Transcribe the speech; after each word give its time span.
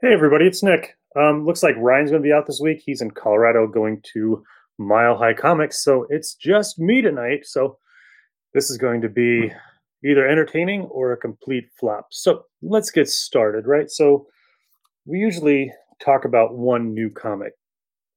Hey, 0.00 0.12
everybody, 0.12 0.46
it's 0.46 0.62
Nick. 0.62 0.96
Um, 1.16 1.44
looks 1.44 1.64
like 1.64 1.74
Ryan's 1.76 2.10
going 2.10 2.22
to 2.22 2.26
be 2.26 2.32
out 2.32 2.46
this 2.46 2.60
week. 2.62 2.80
He's 2.86 3.00
in 3.00 3.10
Colorado 3.10 3.66
going 3.66 4.00
to 4.12 4.44
Mile 4.78 5.18
High 5.18 5.34
Comics, 5.34 5.82
so 5.82 6.06
it's 6.08 6.36
just 6.36 6.78
me 6.78 7.02
tonight. 7.02 7.40
So 7.46 7.78
this 8.54 8.70
is 8.70 8.78
going 8.78 9.00
to 9.00 9.08
be 9.08 9.50
either 10.04 10.24
entertaining 10.24 10.82
or 10.82 11.10
a 11.10 11.16
complete 11.16 11.64
flop. 11.80 12.06
So 12.12 12.44
let's 12.62 12.92
get 12.92 13.08
started, 13.08 13.66
right? 13.66 13.90
So 13.90 14.28
we 15.04 15.18
usually 15.18 15.72
talk 16.00 16.24
about 16.24 16.56
one 16.56 16.94
new 16.94 17.10
comic 17.10 17.54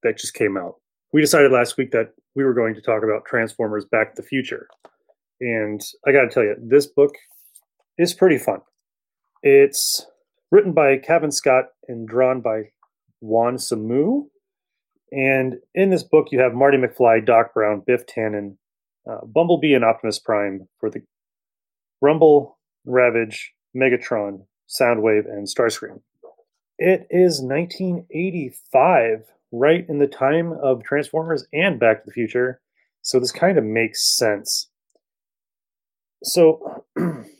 that 0.04 0.18
just 0.18 0.34
came 0.34 0.56
out. 0.56 0.76
We 1.12 1.20
decided 1.20 1.50
last 1.50 1.78
week 1.78 1.90
that 1.90 2.10
we 2.36 2.44
were 2.44 2.54
going 2.54 2.76
to 2.76 2.80
talk 2.80 3.02
about 3.02 3.24
Transformers 3.24 3.86
Back 3.86 4.14
to 4.14 4.22
the 4.22 4.28
Future. 4.28 4.68
And 5.40 5.80
I 6.06 6.12
got 6.12 6.20
to 6.20 6.28
tell 6.28 6.44
you, 6.44 6.54
this 6.62 6.86
book 6.86 7.16
is 7.98 8.14
pretty 8.14 8.38
fun. 8.38 8.60
It's 9.42 10.06
written 10.52 10.72
by 10.72 10.98
Cavan 10.98 11.32
Scott 11.32 11.64
and 11.88 12.06
drawn 12.06 12.42
by 12.42 12.70
Juan 13.20 13.56
Samu. 13.56 14.26
And 15.10 15.56
in 15.74 15.90
this 15.90 16.04
book, 16.04 16.28
you 16.30 16.40
have 16.40 16.54
Marty 16.54 16.76
McFly, 16.78 17.24
Doc 17.24 17.54
Brown, 17.54 17.82
Biff 17.84 18.06
Tannen, 18.06 18.56
uh, 19.10 19.24
Bumblebee, 19.26 19.74
and 19.74 19.84
Optimus 19.84 20.18
Prime 20.18 20.68
for 20.78 20.90
the 20.90 21.00
Rumble, 22.00 22.58
Ravage, 22.84 23.52
Megatron, 23.76 24.46
Soundwave, 24.68 25.26
and 25.26 25.48
Starscream. 25.48 26.00
It 26.78 27.06
is 27.10 27.40
1985, 27.42 29.24
right 29.52 29.86
in 29.88 29.98
the 29.98 30.06
time 30.06 30.52
of 30.52 30.82
Transformers 30.82 31.46
and 31.52 31.80
Back 31.80 32.00
to 32.00 32.06
the 32.06 32.12
Future. 32.12 32.60
So 33.02 33.18
this 33.18 33.32
kind 33.32 33.58
of 33.58 33.64
makes 33.64 34.16
sense. 34.16 34.68
So 36.22 36.84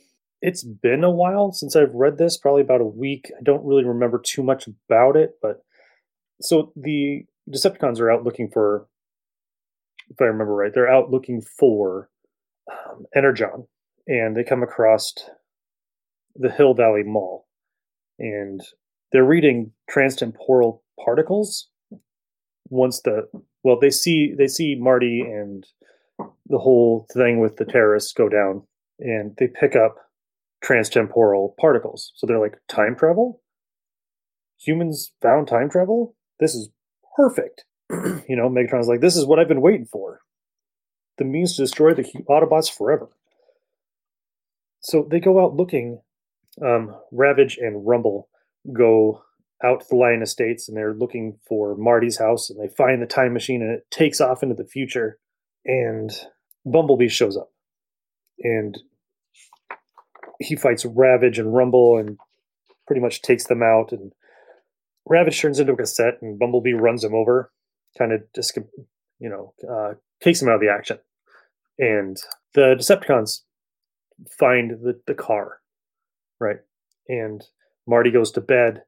it's 0.43 0.61
been 0.61 1.05
a 1.05 1.09
while 1.09 1.53
since 1.53 1.73
I've 1.73 1.93
read 1.93 2.17
this, 2.17 2.37
probably 2.37 2.61
about 2.61 2.81
a 2.81 2.85
week. 2.85 3.31
I 3.39 3.41
don't 3.41 3.65
really 3.65 3.85
remember 3.85 4.19
too 4.19 4.43
much 4.43 4.67
about 4.67 5.15
it, 5.15 5.37
but 5.41 5.63
so 6.41 6.73
the 6.75 7.23
Decepticons 7.49 8.01
are 8.01 8.11
out 8.11 8.25
looking 8.25 8.49
for, 8.51 8.85
if 10.09 10.21
I 10.21 10.25
remember 10.25 10.53
right, 10.53 10.73
they're 10.73 10.91
out 10.91 11.09
looking 11.09 11.41
for 11.41 12.09
um, 12.69 13.05
Energon, 13.15 13.67
and 14.05 14.35
they 14.35 14.43
come 14.43 14.61
across 14.61 15.13
the 16.35 16.51
Hill 16.51 16.73
Valley 16.73 17.03
Mall, 17.03 17.47
and 18.19 18.59
they're 19.13 19.23
reading 19.23 19.71
transtemporal 19.89 20.81
particles. 21.03 21.69
Once 22.67 22.99
the 23.01 23.29
well, 23.63 23.79
they 23.79 23.91
see 23.91 24.33
they 24.37 24.47
see 24.47 24.75
Marty 24.75 25.21
and 25.21 25.65
the 26.47 26.57
whole 26.57 27.07
thing 27.13 27.39
with 27.39 27.55
the 27.55 27.65
terrorists 27.65 28.11
go 28.11 28.27
down, 28.27 28.63
and 28.99 29.35
they 29.37 29.47
pick 29.47 29.77
up 29.77 29.95
transtemporal 30.63 31.55
particles. 31.57 32.13
So 32.15 32.25
they're 32.25 32.39
like 32.39 32.59
time 32.67 32.95
travel. 32.95 33.41
Humans 34.59 35.11
found 35.21 35.47
time 35.47 35.69
travel. 35.69 36.15
This 36.39 36.55
is 36.55 36.69
perfect. 37.15 37.65
you 37.91 38.35
know, 38.35 38.49
Megatron's 38.49 38.87
like, 38.87 39.01
this 39.01 39.15
is 39.15 39.25
what 39.25 39.39
I've 39.39 39.47
been 39.47 39.61
waiting 39.61 39.85
for. 39.85 40.21
The 41.17 41.25
means 41.25 41.55
to 41.55 41.63
destroy 41.63 41.93
the 41.93 42.03
Autobots 42.29 42.71
forever. 42.71 43.09
So 44.79 45.07
they 45.09 45.19
go 45.19 45.43
out 45.43 45.55
looking. 45.55 46.01
Um, 46.61 46.95
Ravage 47.11 47.57
and 47.57 47.85
Rumble 47.85 48.29
go 48.71 49.23
out 49.63 49.81
to 49.81 49.85
the 49.89 49.95
Lyon 49.95 50.21
Estates 50.21 50.67
and 50.67 50.77
they're 50.77 50.93
looking 50.93 51.39
for 51.47 51.75
Marty's 51.75 52.19
house 52.19 52.49
and 52.49 52.59
they 52.61 52.71
find 52.73 53.01
the 53.01 53.07
time 53.07 53.33
machine 53.33 53.61
and 53.61 53.71
it 53.71 53.89
takes 53.89 54.21
off 54.21 54.43
into 54.43 54.55
the 54.55 54.65
future. 54.65 55.17
And 55.65 56.11
Bumblebee 56.65 57.07
shows 57.07 57.37
up. 57.37 57.51
And 58.39 58.77
he 60.43 60.55
fights 60.55 60.85
Ravage 60.85 61.39
and 61.39 61.53
Rumble 61.53 61.97
and 61.97 62.17
pretty 62.85 63.01
much 63.01 63.21
takes 63.21 63.45
them 63.45 63.63
out. 63.63 63.91
And 63.91 64.13
Ravage 65.05 65.39
turns 65.39 65.59
into 65.59 65.73
a 65.73 65.77
cassette, 65.77 66.19
and 66.21 66.39
Bumblebee 66.39 66.73
runs 66.73 67.03
him 67.03 67.13
over, 67.13 67.51
kind 67.97 68.11
of 68.11 68.21
just 68.35 68.57
you 69.19 69.29
know 69.29 69.53
uh, 69.69 69.93
takes 70.21 70.41
him 70.41 70.49
out 70.49 70.55
of 70.55 70.61
the 70.61 70.71
action. 70.71 70.99
And 71.79 72.17
the 72.53 72.75
Decepticons 72.77 73.41
find 74.37 74.71
the 74.71 74.99
the 75.07 75.15
car, 75.15 75.59
right? 76.39 76.57
And 77.07 77.43
Marty 77.87 78.11
goes 78.11 78.31
to 78.31 78.41
bed 78.41 78.83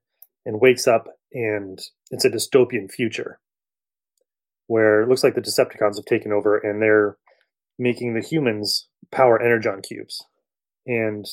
and 0.46 0.62
wakes 0.62 0.88
up, 0.88 1.08
and 1.34 1.80
it's 2.12 2.26
a 2.26 2.30
dystopian 2.30 2.90
future 2.90 3.40
where 4.68 5.02
it 5.02 5.10
looks 5.10 5.24
like 5.24 5.36
the 5.36 5.42
Decepticons 5.42 5.96
have 5.98 6.06
taken 6.06 6.32
over 6.32 6.58
and 6.58 6.82
they're 6.82 7.18
making 7.78 8.14
the 8.16 8.22
humans 8.22 8.88
power 9.12 9.40
energon 9.40 9.82
cubes 9.82 10.24
and 10.86 11.26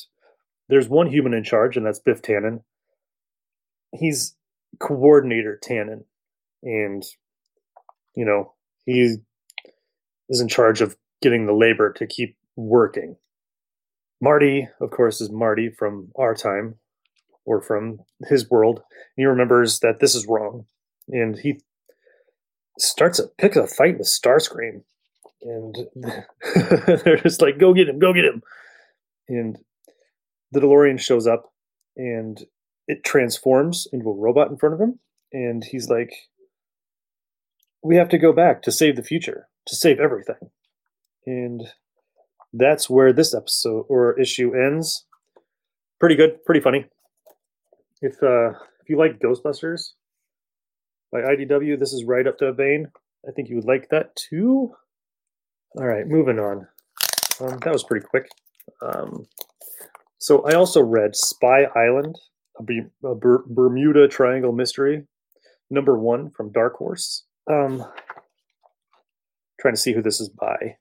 there's 0.73 0.89
one 0.89 1.07
human 1.07 1.35
in 1.35 1.45
charge, 1.45 1.77
and 1.77 1.85
that's 1.85 1.99
Biff 1.99 2.23
Tannen. 2.23 2.63
He's 3.93 4.35
coordinator 4.81 5.61
Tannen, 5.63 6.05
and 6.63 7.05
you 8.17 8.25
know 8.25 8.55
he 8.87 9.19
is 10.31 10.41
in 10.41 10.49
charge 10.49 10.81
of 10.81 10.97
getting 11.21 11.45
the 11.45 11.53
labor 11.53 11.93
to 11.93 12.07
keep 12.07 12.39
working. 12.57 13.17
Marty, 14.19 14.67
of 14.81 14.91
course, 14.91 15.21
is 15.21 15.31
Marty 15.31 15.69
from 15.69 16.11
our 16.17 16.35
time 16.35 16.77
or 17.45 17.61
from 17.61 17.99
his 18.31 18.49
world. 18.49 18.81
He 19.15 19.27
remembers 19.27 19.81
that 19.81 20.01
this 20.01 20.15
is 20.15 20.27
wrong, 20.27 20.65
and 21.07 21.39
he 21.39 21.61
starts 22.79 23.19
a 23.19 23.29
pick 23.29 23.57
a 23.57 23.67
fight 23.67 23.99
with 23.99 24.07
Starscream, 24.07 24.85
and 25.43 25.77
they're 27.05 27.19
just 27.19 27.43
like, 27.43 27.59
"Go 27.59 27.75
get 27.75 27.91
him! 27.91 27.99
Go 27.99 28.15
get 28.15 28.25
him!" 28.25 28.43
and 29.29 29.59
the 30.53 30.61
DeLorean 30.61 31.01
shows 31.01 31.27
up 31.27 31.53
and 31.97 32.45
it 32.87 33.05
transforms 33.05 33.87
into 33.93 34.09
a 34.09 34.15
robot 34.15 34.51
in 34.51 34.57
front 34.57 34.75
of 34.75 34.81
him. 34.81 35.01
And 35.33 35.65
he's 35.65 35.89
like 35.89 36.13
we 37.83 37.97
have 37.97 38.11
to 38.11 38.19
go 38.19 38.33
back 38.33 38.63
to 38.63 38.71
save 38.71 38.97
the 38.97 39.03
future 39.03 39.49
to 39.67 39.75
save 39.75 39.99
everything. 39.99 40.51
And 41.27 41.63
that's 42.53 42.89
where 42.89 43.13
this 43.13 43.35
episode 43.35 43.87
or 43.89 44.19
issue 44.21 44.55
ends. 44.55 45.07
Pretty 45.99 46.17
good 46.17 46.45
pretty 46.45 46.61
funny. 46.61 46.87
If 48.01 48.23
uh 48.23 48.51
if 48.51 48.89
you 48.89 48.99
like 48.99 49.21
ghostbusters 49.21 49.93
by 51.11 51.21
idw 51.21 51.79
this 51.79 51.93
is 51.93 52.05
right 52.05 52.27
up 52.27 52.39
to 52.39 52.53
vein. 52.53 52.89
I 53.27 53.33
think 53.33 53.49
you 53.49 53.57
would 53.57 53.65
like 53.65 53.89
that 53.91 54.15
too. 54.17 54.75
All 55.79 55.87
right 55.87 56.07
moving 56.07 56.39
on. 56.39 56.69
Um, 57.41 57.59
that 57.65 57.73
was 57.73 57.85
pretty 57.85 58.07
quick. 58.07 58.29
Um, 58.83 59.27
so 60.23 60.43
I 60.43 60.55
also 60.55 60.81
read 60.81 61.17
Spy 61.17 61.65
Island, 61.75 62.17
a, 62.61 63.07
a 63.07 63.15
Ber- 63.17 63.45
Bermuda 63.47 64.07
Triangle 64.07 64.53
mystery, 64.53 65.05
number 65.69 65.99
one 65.99 66.31
from 66.31 66.53
Dark 66.53 66.77
Horse. 66.77 67.25
Um, 67.51 67.85
trying 69.61 69.75
to 69.75 69.81
see 69.81 69.93
who 69.93 70.01
this 70.01 70.21
is 70.21 70.29
by. 70.29 70.77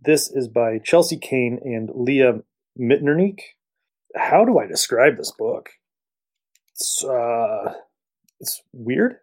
This 0.00 0.30
is 0.30 0.46
by 0.46 0.78
Chelsea 0.78 1.16
Cain 1.16 1.58
and 1.64 1.90
Leah 1.92 2.40
Mitternick. 2.80 3.40
How 4.14 4.44
do 4.44 4.58
I 4.58 4.66
describe 4.66 5.16
this 5.16 5.32
book? 5.32 5.70
It's 6.72 7.04
uh, 7.04 7.74
it's 8.38 8.62
weird, 8.72 9.16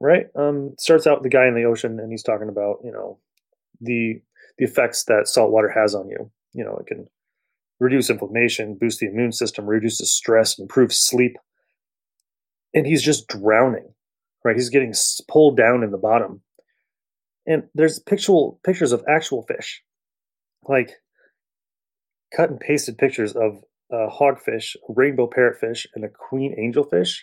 right? 0.00 0.26
Um, 0.34 0.74
starts 0.78 1.06
out 1.06 1.22
the 1.22 1.28
guy 1.28 1.46
in 1.46 1.54
the 1.54 1.64
ocean, 1.64 2.00
and 2.00 2.10
he's 2.10 2.22
talking 2.22 2.48
about 2.48 2.78
you 2.82 2.92
know 2.92 3.18
the 3.80 4.22
the 4.56 4.64
effects 4.64 5.04
that 5.04 5.28
salt 5.28 5.50
water 5.50 5.68
has 5.68 5.94
on 5.94 6.08
you 6.08 6.30
you 6.54 6.64
know, 6.64 6.76
it 6.76 6.86
can 6.86 7.06
reduce 7.84 8.08
inflammation, 8.08 8.78
boost 8.80 9.00
the 9.00 9.06
immune 9.06 9.32
system, 9.32 9.66
reduces 9.66 10.10
stress, 10.10 10.58
improve 10.58 10.92
sleep. 10.92 11.36
And 12.72 12.86
he's 12.86 13.02
just 13.02 13.28
drowning, 13.28 13.92
right? 14.42 14.56
He's 14.56 14.70
getting 14.70 14.94
pulled 15.28 15.56
down 15.56 15.82
in 15.82 15.90
the 15.90 15.98
bottom. 15.98 16.40
And 17.46 17.64
there's 17.74 17.98
pictual 17.98 18.58
pictures 18.64 18.92
of 18.92 19.04
actual 19.06 19.42
fish, 19.42 19.82
like 20.66 20.92
cut 22.34 22.48
and 22.48 22.58
pasted 22.58 22.96
pictures 22.96 23.36
of 23.36 23.62
a 23.92 24.08
hogfish, 24.08 24.76
a 24.88 24.92
rainbow 24.94 25.28
parrotfish, 25.28 25.86
and 25.94 26.04
a 26.04 26.08
queen 26.08 26.56
angelfish. 26.58 27.18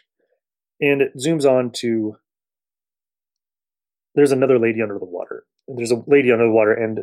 And 0.79 1.01
it 1.01 1.17
zooms 1.17 1.43
on 1.43 1.71
to 1.77 2.15
there's 4.13 4.31
another 4.31 4.59
lady 4.59 4.81
under 4.81 4.99
the 4.99 5.05
water. 5.05 5.45
There's 5.67 5.91
a 5.91 6.03
lady 6.05 6.31
under 6.31 6.45
the 6.45 6.51
water, 6.51 6.73
and 6.73 6.99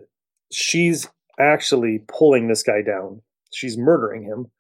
she's 0.52 1.08
actually 1.40 2.05
pulling 2.06 2.46
this 2.49 2.62
guy 2.62 2.82
down. 2.82 3.22
She's 3.52 3.78
murdering 3.78 4.24
him. 4.24 4.50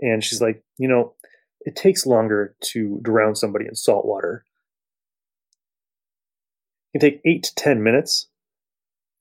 And 0.00 0.22
she's 0.22 0.40
like, 0.40 0.62
you 0.78 0.88
know, 0.88 1.14
it 1.60 1.76
takes 1.76 2.06
longer 2.06 2.56
to 2.72 3.00
drown 3.02 3.34
somebody 3.34 3.66
in 3.66 3.74
salt 3.74 4.04
water. 4.04 4.44
It 6.92 7.00
can 7.00 7.10
take 7.10 7.20
eight 7.24 7.44
to 7.44 7.54
10 7.54 7.82
minutes 7.82 8.28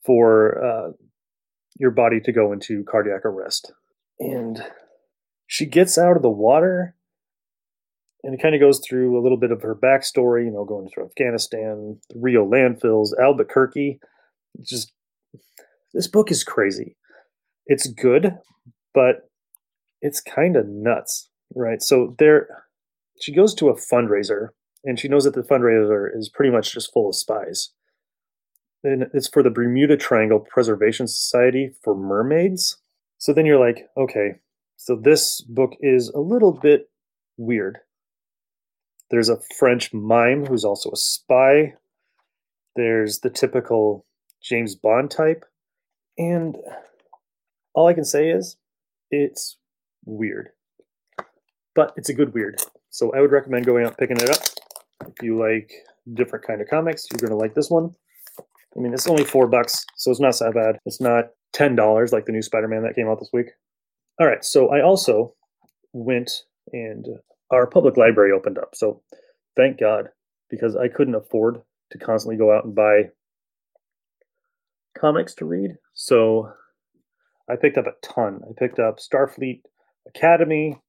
for 0.05 0.63
uh, 0.63 0.91
your 1.79 1.91
body 1.91 2.19
to 2.21 2.31
go 2.31 2.51
into 2.51 2.83
cardiac 2.83 3.25
arrest. 3.25 3.71
And 4.19 4.63
she 5.47 5.65
gets 5.65 5.97
out 5.97 6.15
of 6.15 6.21
the 6.21 6.29
water 6.29 6.95
and 8.23 8.33
it 8.33 8.41
kind 8.41 8.55
of 8.55 8.61
goes 8.61 8.79
through 8.79 9.19
a 9.19 9.21
little 9.21 9.37
bit 9.37 9.51
of 9.51 9.61
her 9.61 9.75
backstory, 9.75 10.45
you 10.45 10.51
know, 10.51 10.63
going 10.63 10.87
through 10.87 11.05
Afghanistan, 11.05 11.99
the 12.09 12.19
Rio 12.19 12.49
landfills, 12.49 13.09
Albuquerque. 13.21 13.99
Just 14.61 14.93
this 15.93 16.07
book 16.07 16.31
is 16.31 16.43
crazy. 16.43 16.95
It's 17.65 17.87
good, 17.87 18.37
but 18.93 19.29
it's 20.01 20.21
kind 20.21 20.55
of 20.55 20.67
nuts, 20.67 21.29
right? 21.55 21.81
So 21.81 22.15
there, 22.19 22.65
she 23.19 23.33
goes 23.33 23.53
to 23.55 23.69
a 23.69 23.75
fundraiser 23.75 24.49
and 24.83 24.99
she 24.99 25.07
knows 25.07 25.23
that 25.23 25.33
the 25.33 25.41
fundraiser 25.41 26.09
is 26.15 26.29
pretty 26.29 26.51
much 26.51 26.73
just 26.73 26.91
full 26.91 27.09
of 27.09 27.15
spies. 27.15 27.69
And 28.83 29.07
it's 29.13 29.29
for 29.29 29.41
the 29.41 29.49
Bermuda 29.49 29.95
Triangle 29.95 30.39
Preservation 30.39 31.07
Society 31.07 31.71
for 31.83 31.95
mermaids. 31.95 32.77
So 33.17 33.31
then 33.31 33.45
you're 33.45 33.59
like, 33.59 33.87
okay, 33.95 34.35
so 34.75 34.97
this 34.97 35.39
book 35.41 35.71
is 35.79 36.09
a 36.09 36.19
little 36.19 36.51
bit 36.51 36.89
weird. 37.37 37.77
There's 39.09 39.29
a 39.29 39.39
French 39.57 39.93
mime 39.93 40.45
who's 40.45 40.65
also 40.65 40.91
a 40.91 40.97
spy. 40.97 41.75
There's 42.75 43.19
the 43.19 43.29
typical 43.29 44.05
James 44.41 44.75
Bond 44.75 45.09
type. 45.09 45.45
And 46.17 46.57
all 47.73 47.87
I 47.87 47.93
can 47.93 48.03
say 48.03 48.29
is 48.29 48.57
it's 49.13 49.57
weird. 50.05 50.49
But 51.75 51.93
it's 51.95 52.09
a 52.09 52.13
good 52.13 52.33
weird. 52.33 52.59
So 52.89 53.13
I 53.13 53.21
would 53.21 53.31
recommend 53.31 53.65
going 53.65 53.85
out 53.85 53.97
picking 53.97 54.17
it 54.17 54.29
up. 54.29 54.43
If 55.07 55.23
you 55.23 55.37
like 55.37 55.71
different 56.13 56.45
kind 56.45 56.61
of 56.61 56.67
comics, 56.67 57.05
you're 57.11 57.29
to 57.29 57.35
like 57.35 57.53
this 57.53 57.69
one. 57.69 57.93
I 58.75 58.79
mean, 58.79 58.93
it's 58.93 59.07
only 59.07 59.23
four 59.23 59.47
bucks, 59.47 59.85
so 59.95 60.09
it's 60.09 60.19
not 60.19 60.35
so 60.35 60.51
bad. 60.51 60.79
It's 60.85 60.99
not 60.99 61.29
ten 61.51 61.75
dollars 61.75 62.11
like 62.11 62.25
the 62.25 62.31
new 62.31 62.41
Spider-Man 62.41 62.81
that 62.83 62.95
came 62.95 63.07
out 63.07 63.19
this 63.19 63.29
week. 63.31 63.47
All 64.19 64.27
right, 64.27 64.43
so 64.43 64.69
I 64.69 64.81
also 64.81 65.35
went 65.93 66.31
and 66.71 67.05
our 67.51 67.67
public 67.67 67.97
library 67.97 68.31
opened 68.31 68.57
up. 68.57 68.73
So 68.73 69.03
thank 69.55 69.79
God, 69.79 70.09
because 70.49 70.75
I 70.75 70.87
couldn't 70.87 71.15
afford 71.15 71.61
to 71.91 71.97
constantly 71.99 72.37
go 72.37 72.51
out 72.51 72.65
and 72.65 72.73
buy 72.73 73.11
comics 74.97 75.35
to 75.35 75.45
read. 75.45 75.77
So 75.93 76.51
I 77.49 77.55
picked 77.55 77.77
up 77.77 77.87
a 77.87 77.93
ton. 78.05 78.41
I 78.49 78.53
picked 78.57 78.79
up 78.79 78.99
Starfleet 78.99 79.61
Academy, 80.07 80.79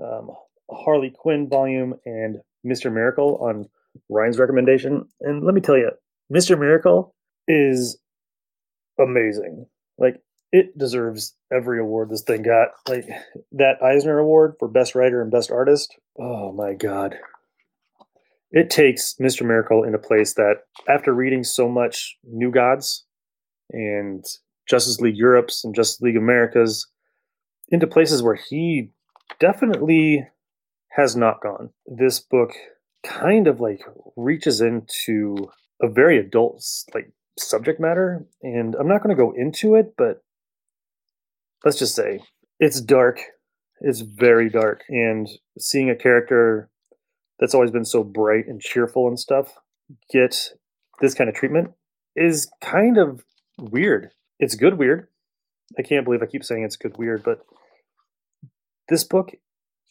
um, 0.00 0.30
Harley 0.70 1.12
Quinn 1.14 1.48
volume, 1.48 1.94
and 2.04 2.38
Mr. 2.66 2.92
Miracle 2.92 3.38
on 3.40 3.68
Ryan's 4.08 4.38
recommendation. 4.38 5.06
And 5.20 5.44
let 5.44 5.54
me 5.54 5.60
tell 5.60 5.76
you, 5.76 5.90
Mr. 6.32 6.58
Miracle 6.58 7.14
is 7.48 7.98
amazing. 8.98 9.66
Like 9.98 10.20
it 10.52 10.76
deserves 10.76 11.34
every 11.52 11.80
award 11.80 12.10
this 12.10 12.22
thing 12.22 12.42
got. 12.42 12.68
Like 12.88 13.06
that 13.52 13.82
Eisner 13.82 14.18
Award 14.18 14.54
for 14.58 14.68
Best 14.68 14.94
Writer 14.94 15.22
and 15.22 15.30
Best 15.30 15.50
Artist. 15.50 15.96
Oh 16.18 16.52
my 16.52 16.74
God. 16.74 17.16
It 18.52 18.70
takes 18.70 19.14
Mr. 19.20 19.46
Miracle 19.46 19.82
in 19.82 19.94
a 19.94 19.98
place 19.98 20.34
that, 20.34 20.60
after 20.88 21.12
reading 21.12 21.42
so 21.42 21.68
much 21.68 22.16
New 22.24 22.50
Gods 22.50 23.04
and 23.70 24.24
Justice 24.68 25.00
League 25.00 25.16
Europe's 25.16 25.64
and 25.64 25.74
Justice 25.74 26.00
League 26.00 26.16
America's, 26.16 26.86
into 27.68 27.86
places 27.86 28.22
where 28.22 28.34
he 28.34 28.90
definitely 29.38 30.26
has 30.90 31.16
not 31.16 31.42
gone. 31.42 31.70
This 31.86 32.20
book 32.20 32.52
kind 33.04 33.46
of 33.46 33.60
like 33.60 33.82
reaches 34.16 34.60
into 34.60 35.36
a 35.80 35.88
very 35.88 36.18
adult 36.18 36.64
like 36.94 37.10
subject 37.38 37.78
matter 37.78 38.26
and 38.42 38.74
i'm 38.76 38.88
not 38.88 39.02
going 39.02 39.14
to 39.14 39.22
go 39.22 39.32
into 39.32 39.74
it 39.74 39.94
but 39.96 40.22
let's 41.64 41.78
just 41.78 41.94
say 41.94 42.18
it's 42.58 42.80
dark 42.80 43.20
it's 43.80 44.00
very 44.00 44.48
dark 44.48 44.82
and 44.88 45.28
seeing 45.58 45.90
a 45.90 45.94
character 45.94 46.70
that's 47.38 47.54
always 47.54 47.70
been 47.70 47.84
so 47.84 48.02
bright 48.02 48.46
and 48.46 48.60
cheerful 48.60 49.06
and 49.06 49.20
stuff 49.20 49.54
get 50.10 50.50
this 51.00 51.14
kind 51.14 51.28
of 51.28 51.36
treatment 51.36 51.70
is 52.16 52.50
kind 52.62 52.96
of 52.96 53.22
weird 53.58 54.10
it's 54.38 54.54
good 54.54 54.78
weird. 54.78 55.08
I 55.78 55.82
can't 55.82 56.04
believe 56.04 56.22
i 56.22 56.26
keep 56.26 56.44
saying 56.44 56.62
it's 56.62 56.76
good 56.76 56.96
weird 56.96 57.24
but 57.24 57.40
this 58.88 59.02
book 59.02 59.32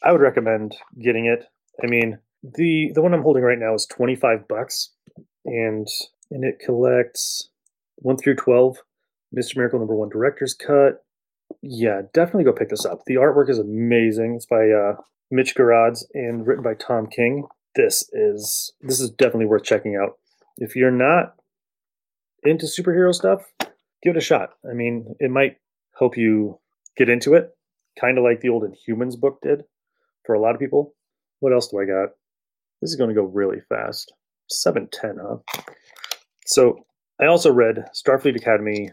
i 0.03 0.11
would 0.11 0.21
recommend 0.21 0.75
getting 1.01 1.25
it. 1.25 1.45
I 1.83 1.87
mean 1.87 2.19
the 2.43 2.91
the 2.93 3.01
one 3.01 3.13
i'm 3.13 3.23
holding 3.23 3.43
right 3.43 3.59
now 3.59 3.73
is 3.73 3.85
25 3.87 4.47
bucks 4.47 4.91
and 5.45 5.87
and 6.31 6.43
it 6.43 6.59
collects 6.63 7.49
1 7.97 8.17
through 8.17 8.35
12 8.35 8.77
mr 9.35 9.57
miracle 9.57 9.79
number 9.79 9.95
one 9.95 10.09
director's 10.09 10.53
cut. 10.53 11.03
Yeah 11.61 12.01
definitely 12.13 12.45
go 12.45 12.53
pick 12.53 12.69
this 12.69 12.85
up. 12.85 13.01
The 13.05 13.15
artwork 13.15 13.49
is 13.49 13.59
amazing. 13.59 14.35
It's 14.35 14.45
by 14.45 14.69
uh, 14.69 14.95
mitch 15.29 15.55
gerads 15.55 16.07
and 16.13 16.47
written 16.47 16.63
by 16.63 16.75
tom 16.75 17.07
king. 17.07 17.47
This 17.75 18.09
is 18.13 18.71
this 18.81 19.01
is 19.01 19.09
definitely 19.09 19.47
worth 19.47 19.63
checking 19.63 19.97
out. 20.01 20.17
If 20.57 20.75
you're 20.75 20.91
not 20.91 21.35
into 22.43 22.67
superhero 22.67 23.13
stuff 23.13 23.41
give 24.05 24.15
it 24.15 24.19
a 24.19 24.21
shot 24.21 24.51
i 24.69 24.73
mean 24.73 25.13
it 25.19 25.31
might 25.31 25.57
help 25.99 26.15
you 26.15 26.57
get 26.95 27.09
into 27.09 27.33
it 27.33 27.49
kind 27.99 28.17
of 28.17 28.23
like 28.23 28.39
the 28.39 28.49
old 28.49 28.63
inhumans 28.63 29.19
book 29.19 29.39
did 29.41 29.63
for 30.25 30.35
a 30.35 30.39
lot 30.39 30.53
of 30.53 30.59
people 30.59 30.93
what 31.41 31.51
else 31.51 31.67
do 31.67 31.79
i 31.79 31.85
got 31.85 32.09
this 32.81 32.89
is 32.91 32.95
going 32.95 33.09
to 33.09 33.15
go 33.15 33.23
really 33.23 33.59
fast 33.69 34.13
710 34.47 35.17
huh 35.21 35.63
so 36.45 36.85
I 37.19 37.25
also 37.25 37.51
read 37.51 37.85
Starfleet 37.93 38.35
Academy 38.35 38.91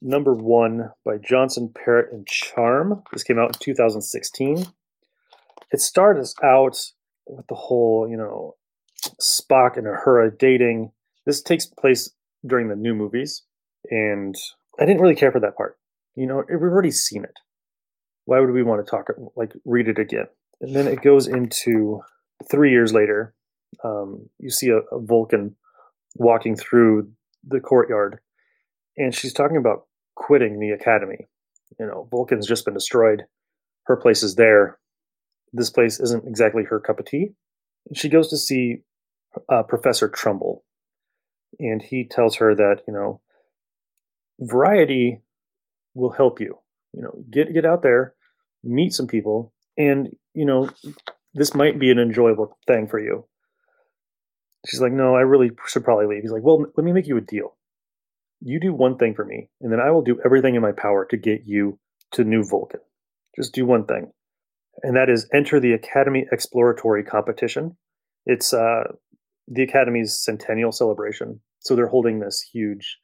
number 0.00 0.34
one 0.34 0.90
by 1.04 1.18
Johnson, 1.18 1.72
Parrott, 1.74 2.12
and 2.12 2.26
Charm. 2.26 3.02
This 3.12 3.22
came 3.22 3.38
out 3.38 3.54
in 3.54 3.60
2016. 3.60 4.66
It 5.70 5.80
starts 5.80 6.34
out 6.42 6.78
with 7.26 7.46
the 7.46 7.54
whole, 7.54 8.08
you 8.08 8.16
know, 8.16 8.54
Spock 9.20 9.76
and 9.76 9.86
Uhura 9.86 10.36
dating. 10.38 10.90
This 11.26 11.42
takes 11.42 11.66
place 11.66 12.10
during 12.46 12.68
the 12.68 12.76
new 12.76 12.94
movies, 12.94 13.42
and 13.90 14.34
I 14.78 14.84
didn't 14.84 15.00
really 15.00 15.14
care 15.14 15.32
for 15.32 15.40
that 15.40 15.56
part. 15.56 15.78
You 16.14 16.26
know, 16.26 16.42
we've 16.48 16.60
already 16.60 16.90
seen 16.90 17.24
it. 17.24 17.38
Why 18.24 18.40
would 18.40 18.50
we 18.50 18.62
want 18.62 18.84
to 18.84 18.90
talk, 18.90 19.06
like, 19.36 19.52
read 19.64 19.88
it 19.88 19.98
again? 19.98 20.26
And 20.60 20.74
then 20.74 20.86
it 20.86 21.02
goes 21.02 21.26
into 21.26 22.00
three 22.50 22.70
years 22.70 22.92
later. 22.92 23.34
Um, 23.84 24.28
you 24.38 24.50
see 24.50 24.68
a, 24.68 24.78
a 24.94 25.00
Vulcan 25.00 25.54
walking 26.16 26.56
through 26.56 27.10
the 27.46 27.60
courtyard, 27.60 28.18
and 28.96 29.14
she's 29.14 29.32
talking 29.32 29.56
about 29.56 29.86
quitting 30.16 30.58
the 30.58 30.70
academy. 30.70 31.28
You 31.78 31.86
know, 31.86 32.08
Vulcan's 32.10 32.46
just 32.46 32.64
been 32.64 32.74
destroyed. 32.74 33.22
Her 33.84 33.96
place 33.96 34.22
is 34.22 34.34
there. 34.34 34.78
This 35.52 35.70
place 35.70 36.00
isn't 36.00 36.26
exactly 36.26 36.64
her 36.64 36.80
cup 36.80 36.98
of 36.98 37.06
tea. 37.06 37.30
She 37.94 38.08
goes 38.08 38.28
to 38.30 38.36
see 38.36 38.82
uh, 39.48 39.62
Professor 39.62 40.08
Trumbull, 40.08 40.64
and 41.58 41.80
he 41.80 42.04
tells 42.04 42.36
her 42.36 42.54
that 42.54 42.82
you 42.86 42.92
know, 42.92 43.20
variety 44.40 45.20
will 45.94 46.10
help 46.10 46.40
you. 46.40 46.58
You 46.92 47.02
know, 47.02 47.24
get 47.30 47.52
get 47.52 47.64
out 47.64 47.82
there, 47.82 48.14
meet 48.64 48.92
some 48.92 49.06
people, 49.06 49.52
and 49.76 50.08
you 50.34 50.44
know, 50.44 50.70
this 51.34 51.54
might 51.54 51.78
be 51.78 51.90
an 51.90 51.98
enjoyable 51.98 52.56
thing 52.66 52.86
for 52.86 52.98
you. 52.98 53.26
She's 54.66 54.80
like, 54.80 54.92
no, 54.92 55.14
I 55.14 55.20
really 55.20 55.50
should 55.66 55.84
probably 55.84 56.06
leave. 56.06 56.22
He's 56.22 56.32
like, 56.32 56.42
well, 56.42 56.64
let 56.76 56.84
me 56.84 56.92
make 56.92 57.06
you 57.06 57.16
a 57.16 57.22
deal. 57.22 57.56
You 58.40 58.58
do 58.60 58.72
one 58.72 58.96
thing 58.96 59.14
for 59.14 59.24
me, 59.24 59.50
and 59.60 59.72
then 59.72 59.80
I 59.80 59.90
will 59.90 60.02
do 60.02 60.20
everything 60.24 60.54
in 60.54 60.62
my 60.62 60.72
power 60.72 61.06
to 61.10 61.16
get 61.16 61.42
you 61.44 61.78
to 62.12 62.24
New 62.24 62.44
Vulcan. 62.44 62.80
Just 63.36 63.54
do 63.54 63.66
one 63.66 63.84
thing. 63.84 64.10
And 64.82 64.96
that 64.96 65.10
is 65.10 65.28
enter 65.32 65.60
the 65.60 65.72
Academy 65.72 66.26
Exploratory 66.30 67.02
Competition. 67.02 67.76
It's 68.26 68.52
uh, 68.52 68.84
the 69.48 69.62
Academy's 69.62 70.16
centennial 70.16 70.72
celebration. 70.72 71.40
So 71.60 71.74
they're 71.74 71.88
holding 71.88 72.20
this 72.20 72.40
huge 72.40 72.98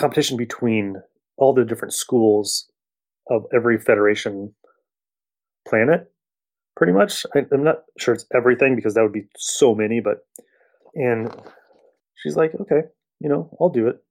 competition 0.00 0.36
between 0.36 0.96
all 1.36 1.52
the 1.54 1.64
different 1.64 1.94
schools 1.94 2.70
of 3.30 3.44
every 3.54 3.78
Federation 3.78 4.54
planet 5.66 6.10
pretty 6.76 6.92
much. 6.92 7.26
I, 7.34 7.40
am 7.52 7.62
not 7.62 7.82
sure 7.98 8.14
it's 8.14 8.26
everything 8.34 8.74
because 8.74 8.94
that 8.94 9.02
would 9.02 9.12
be 9.12 9.28
so 9.36 9.74
many, 9.74 10.00
but 10.00 10.26
and 10.94 11.30
she's 12.14 12.36
like, 12.36 12.52
okay, 12.58 12.82
you 13.20 13.28
know, 13.28 13.56
I'll 13.60 13.68
do 13.68 13.86
it. 13.88 14.02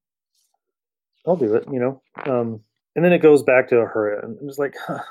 I'll 1.27 1.35
do 1.35 1.55
it, 1.55 1.65
you 1.71 1.79
know. 1.79 2.01
Um, 2.25 2.61
and 2.95 3.03
then 3.03 3.11
it 3.11 3.21
goes 3.21 3.43
back 3.43 3.69
to 3.69 3.75
Uhura, 3.75 4.23
and 4.23 4.37
I'm 4.39 4.47
just 4.47 4.59
like, 4.59 4.75
huh, 4.87 5.01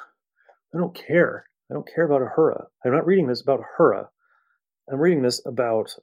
I 0.74 0.78
don't 0.78 0.94
care. 0.94 1.44
I 1.70 1.74
don't 1.74 1.88
care 1.92 2.04
about 2.04 2.22
Uhura. 2.22 2.66
I'm 2.84 2.92
not 2.92 3.06
reading 3.06 3.26
this 3.26 3.42
about 3.42 3.60
Uhura. 3.78 4.06
I'm 4.90 5.00
reading 5.00 5.22
this 5.22 5.44
about 5.44 5.94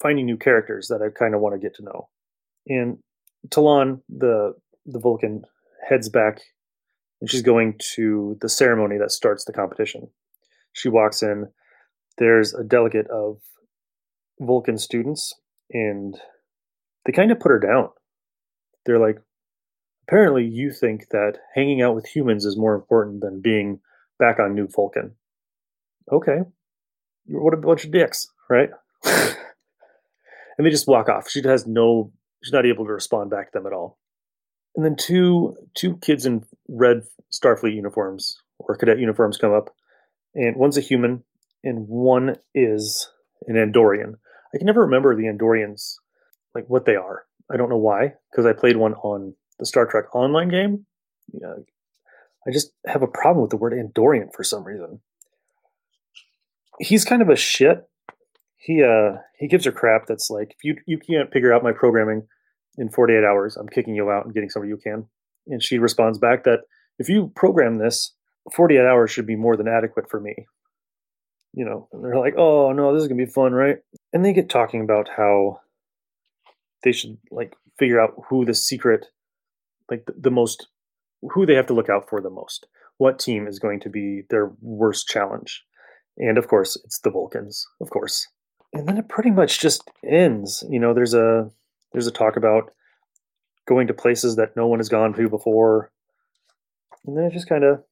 finding 0.00 0.24
new 0.24 0.38
characters 0.38 0.88
that 0.88 1.02
I 1.02 1.10
kind 1.16 1.34
of 1.34 1.40
want 1.40 1.54
to 1.54 1.60
get 1.60 1.74
to 1.76 1.84
know. 1.84 2.08
And 2.68 2.98
T'Laan, 3.50 4.00
the 4.08 4.54
the 4.86 4.98
Vulcan, 4.98 5.42
heads 5.88 6.08
back, 6.08 6.40
and 7.20 7.30
she's 7.30 7.42
going 7.42 7.78
to 7.94 8.36
the 8.40 8.48
ceremony 8.48 8.98
that 8.98 9.10
starts 9.10 9.44
the 9.44 9.52
competition. 9.52 10.08
She 10.72 10.88
walks 10.88 11.22
in. 11.22 11.48
There's 12.18 12.54
a 12.54 12.64
delegate 12.64 13.08
of 13.08 13.38
Vulcan 14.40 14.78
students, 14.78 15.34
and 15.70 16.18
they 17.04 17.12
kind 17.12 17.30
of 17.30 17.40
put 17.40 17.50
her 17.50 17.58
down. 17.58 17.88
They're 18.84 18.98
like, 18.98 19.18
apparently, 20.06 20.44
you 20.44 20.70
think 20.70 21.08
that 21.10 21.38
hanging 21.54 21.82
out 21.82 21.94
with 21.94 22.06
humans 22.06 22.44
is 22.44 22.56
more 22.56 22.74
important 22.74 23.20
than 23.20 23.40
being 23.40 23.80
back 24.18 24.38
on 24.38 24.54
New 24.54 24.68
Vulcan. 24.68 25.14
Okay. 26.12 26.38
You're 27.26 27.42
what 27.42 27.54
a 27.54 27.58
bunch 27.58 27.84
of 27.84 27.90
dicks, 27.90 28.28
right? 28.48 28.70
and 29.04 29.36
they 30.58 30.70
just 30.70 30.88
walk 30.88 31.08
off. 31.08 31.28
She 31.28 31.42
has 31.42 31.66
no, 31.66 32.12
she's 32.46 32.52
not 32.52 32.66
able 32.66 32.84
to 32.84 32.92
respond 32.92 33.28
back 33.28 33.50
to 33.50 33.58
them 33.58 33.66
at 33.66 33.72
all. 33.72 33.98
And 34.76 34.84
then 34.84 34.94
two 34.94 35.56
two 35.74 35.96
kids 35.96 36.26
in 36.26 36.44
red 36.68 37.02
Starfleet 37.32 37.74
uniforms 37.74 38.40
or 38.58 38.76
cadet 38.76 39.00
uniforms 39.00 39.36
come 39.36 39.52
up 39.52 39.74
and 40.34 40.56
one's 40.56 40.78
a 40.78 40.82
human 40.82 41.24
and 41.64 41.88
one 41.88 42.36
is 42.54 43.10
an 43.48 43.56
Andorian. 43.56 44.14
I 44.54 44.58
can 44.58 44.66
never 44.66 44.82
remember 44.82 45.16
the 45.16 45.24
Andorians, 45.24 45.94
like 46.54 46.66
what 46.68 46.84
they 46.84 46.94
are. 46.94 47.24
I 47.50 47.56
don't 47.56 47.68
know 47.68 47.76
why, 47.76 48.12
because 48.30 48.46
I 48.46 48.52
played 48.52 48.76
one 48.76 48.94
on 48.94 49.34
the 49.58 49.66
Star 49.66 49.86
Trek 49.86 50.14
Online 50.14 50.48
game. 50.48 50.86
Yeah, 51.32 51.54
I 52.46 52.52
just 52.52 52.70
have 52.86 53.02
a 53.02 53.08
problem 53.08 53.42
with 53.42 53.50
the 53.50 53.56
word 53.56 53.72
Andorian 53.72 54.32
for 54.34 54.44
some 54.44 54.62
reason. 54.62 55.00
He's 56.78 57.04
kind 57.04 57.22
of 57.22 57.28
a 57.28 57.36
shit. 57.36 57.88
He 58.56 58.84
uh 58.84 59.18
he 59.38 59.48
gives 59.48 59.64
her 59.64 59.72
crap 59.72 60.06
that's 60.06 60.30
like 60.30 60.50
if 60.50 60.62
you 60.62 60.76
you 60.86 60.98
can't 60.98 61.32
figure 61.32 61.52
out 61.52 61.64
my 61.64 61.72
programming 61.72 62.26
in 62.78 62.88
48 62.88 63.24
hours, 63.24 63.56
I'm 63.56 63.68
kicking 63.68 63.94
you 63.94 64.10
out 64.10 64.24
and 64.24 64.34
getting 64.34 64.50
somebody 64.50 64.70
you 64.70 64.76
can. 64.76 65.06
And 65.46 65.62
she 65.62 65.78
responds 65.78 66.18
back 66.18 66.44
that 66.44 66.60
if 66.98 67.08
you 67.08 67.32
program 67.34 67.78
this, 67.78 68.12
48 68.54 68.80
hours 68.80 69.10
should 69.10 69.26
be 69.26 69.36
more 69.36 69.56
than 69.56 69.68
adequate 69.68 70.10
for 70.10 70.20
me. 70.20 70.46
You 71.52 71.64
know, 71.64 71.88
and 71.92 72.04
they're 72.04 72.18
like, 72.18 72.34
oh 72.36 72.72
no, 72.72 72.92
this 72.92 73.02
is 73.02 73.08
gonna 73.08 73.24
be 73.24 73.30
fun, 73.30 73.52
right? 73.52 73.78
And 74.12 74.24
they 74.24 74.32
get 74.32 74.50
talking 74.50 74.82
about 74.82 75.08
how 75.16 75.60
they 76.82 76.92
should 76.92 77.16
like 77.30 77.54
figure 77.78 78.00
out 78.00 78.14
who 78.28 78.44
the 78.44 78.54
secret, 78.54 79.06
like 79.90 80.04
the, 80.06 80.14
the 80.18 80.30
most, 80.30 80.68
who 81.22 81.46
they 81.46 81.54
have 81.54 81.66
to 81.66 81.74
look 81.74 81.88
out 81.88 82.08
for 82.08 82.20
the 82.20 82.30
most. 82.30 82.66
What 82.98 83.18
team 83.18 83.46
is 83.46 83.58
going 83.58 83.80
to 83.80 83.90
be 83.90 84.22
their 84.30 84.52
worst 84.60 85.06
challenge? 85.06 85.64
And 86.18 86.38
of 86.38 86.48
course, 86.48 86.76
it's 86.84 87.00
the 87.00 87.10
Vulcans, 87.10 87.66
of 87.80 87.90
course. 87.90 88.26
And 88.72 88.88
then 88.88 88.98
it 88.98 89.08
pretty 89.08 89.30
much 89.30 89.60
just 89.60 89.82
ends. 90.04 90.64
You 90.68 90.78
know, 90.78 90.94
there's 90.94 91.14
a 91.14 91.50
there's 91.92 92.06
a 92.06 92.12
talk 92.12 92.36
about 92.36 92.72
going 93.66 93.86
to 93.86 93.94
places 93.94 94.36
that 94.36 94.56
no 94.56 94.66
one 94.66 94.78
has 94.78 94.88
gone 94.88 95.12
to 95.14 95.28
before, 95.28 95.90
and 97.06 97.16
then 97.16 97.24
it 97.24 97.32
just 97.32 97.48
kind 97.48 97.64
of 97.64 97.82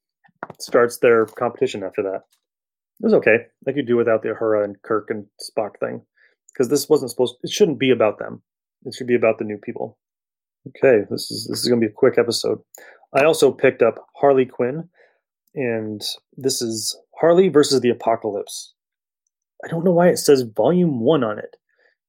starts 0.61 0.99
their 0.99 1.27
competition 1.27 1.83
after 1.83 2.03
that. 2.03 2.23
It 3.01 3.05
was 3.05 3.15
okay. 3.15 3.39
I 3.67 3.73
could 3.73 3.87
do 3.87 3.97
without 3.97 4.23
the 4.23 4.29
Uhura 4.29 4.65
and 4.65 4.81
Kirk 4.83 5.09
and 5.11 5.27
Spock 5.41 5.79
thing 5.81 6.03
because 6.53 6.69
this 6.69 6.89
wasn't 6.89 7.11
supposed. 7.11 7.37
It 7.43 7.51
shouldn't 7.51 7.79
be 7.79 7.91
about 7.91 8.19
them. 8.19 8.43
It 8.85 8.95
should 8.95 9.07
be 9.07 9.17
about 9.17 9.39
the 9.39 9.45
new 9.45 9.59
people. 9.59 9.99
Okay, 10.69 11.05
this 11.11 11.31
is 11.31 11.47
this 11.49 11.61
is 11.61 11.69
going 11.69 11.81
to 11.81 11.87
be 11.87 11.91
a 11.91 11.95
quick 11.95 12.19
episode. 12.19 12.59
I 13.13 13.25
also 13.25 13.53
picked 13.53 13.83
up 13.83 14.07
Harley 14.17 14.47
Quinn, 14.47 14.89
and 15.55 16.01
this 16.37 16.63
is 16.63 16.97
Harley 17.21 17.49
versus 17.49 17.81
the 17.81 17.93
Apokolips. 17.93 18.71
I 19.65 19.69
don't 19.69 19.85
know 19.85 19.93
why 19.93 20.09
it 20.09 20.19
says 20.19 20.43
Volume 20.43 21.01
One 21.01 21.25
on 21.25 21.39
it. 21.39 21.57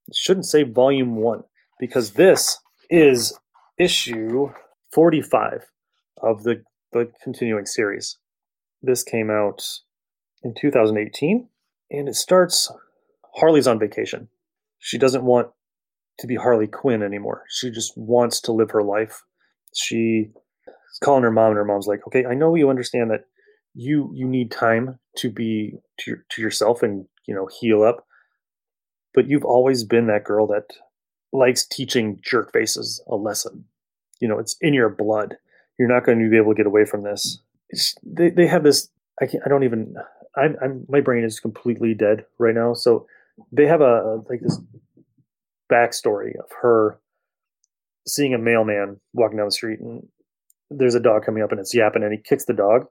It 0.08 0.16
shouldn't 0.16 0.46
say 0.46 0.64
Volume 0.64 1.16
One 1.16 1.44
because 1.80 2.12
this 2.12 2.58
is 2.90 3.38
issue 3.78 4.50
forty-five 4.94 5.66
of 6.22 6.44
the 6.44 6.64
the 6.92 7.12
continuing 7.24 7.66
series. 7.66 8.18
This 8.82 9.04
came 9.04 9.30
out 9.30 9.64
in 10.44 10.54
2018, 10.60 11.48
and 11.92 12.08
it 12.08 12.16
starts 12.16 12.72
Harley's 13.36 13.68
on 13.68 13.80
vacation. 13.80 14.30
She 14.80 14.98
doesn't 14.98 15.24
want 15.24 15.50
to 16.20 16.28
be 16.28 16.36
Harley 16.36 16.68
Quinn 16.68 17.04
anymore. 17.04 17.44
She 17.50 17.70
just 17.70 17.98
wants 17.98 18.40
to 18.42 18.54
live 18.54 18.72
her 18.72 18.84
life. 18.84 19.24
She 19.76 20.30
is 20.68 21.00
calling 21.04 21.24
her 21.24 21.32
mom, 21.32 21.50
and 21.50 21.58
her 21.58 21.66
mom's 21.66 21.88
like, 21.88 22.06
"Okay, 22.08 22.26
I 22.26 22.34
know 22.34 22.56
you 22.56 22.70
understand 22.70 23.12
that 23.12 23.26
you 23.74 24.10
you 24.14 24.28
need 24.28 24.52
time 24.52 25.00
to 25.18 25.30
be 25.30 25.74
to 26.00 26.18
to 26.30 26.42
yourself 26.42 26.82
and 26.82 27.06
you 27.28 27.36
know 27.36 27.48
heal 27.60 27.84
up, 27.84 28.06
but 29.14 29.28
you've 29.28 29.46
always 29.46 29.84
been 29.84 30.08
that 30.08 30.24
girl 30.24 30.48
that 30.48 30.66
likes 31.36 31.66
teaching 31.66 32.20
jerk 32.24 32.52
faces 32.52 33.04
a 33.08 33.16
lesson. 33.16 33.66
You 34.20 34.28
know, 34.28 34.40
it's 34.40 34.56
in 34.62 34.74
your 34.74 34.90
blood. 34.90 35.36
You're 35.78 35.92
not 35.92 36.06
going 36.06 36.20
to 36.20 36.30
be 36.30 36.38
able 36.38 36.54
to 36.54 36.58
get 36.58 36.68
away 36.68 36.86
from 36.86 37.04
this. 37.04 37.40
It's, 37.70 37.96
they 38.04 38.30
they 38.30 38.48
have 38.48 38.64
this. 38.64 38.90
I 39.22 39.26
can't. 39.26 39.44
I 39.46 39.50
don't 39.50 39.64
even. 39.64 39.96
I'm. 40.38 40.56
I'm. 40.62 40.86
My 40.88 41.02
brain 41.02 41.24
is 41.24 41.40
completely 41.40 41.94
dead 41.94 42.26
right 42.38 42.56
now. 42.56 42.74
So 42.74 43.08
they 43.52 43.68
have 43.68 43.82
a 43.82 44.22
like 44.30 44.42
this 44.42 44.60
backstory 45.72 46.38
of 46.40 46.50
her 46.62 47.00
seeing 48.08 48.34
a 48.34 48.38
mailman 48.38 49.00
walking 49.14 49.38
down 49.38 49.48
the 49.48 49.52
street 49.52 49.80
and 49.80 50.08
there's 50.70 50.96
a 50.96 51.00
dog 51.00 51.26
coming 51.26 51.44
up 51.44 51.52
and 51.52 51.60
it's 51.60 51.74
yapping 51.74 52.04
and 52.04 52.14
he 52.14 52.20
kicks 52.20 52.46
the 52.46 52.54
dog 52.54 52.86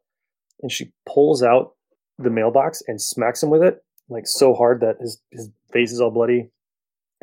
and 0.61 0.73
she 0.73 0.93
pulls 1.07 1.43
out 1.43 1.75
the 2.19 2.31
mailbox 2.31 2.83
and 2.89 3.01
smacks 3.01 3.43
him 3.43 3.51
with 3.51 3.63
it 3.63 3.85
like 4.09 4.27
so 4.27 4.55
hard 4.55 4.81
that 4.81 4.97
his 5.01 5.21
his 5.31 5.51
face 5.73 5.93
is 5.93 6.01
all 6.01 6.11
bloody 6.11 6.51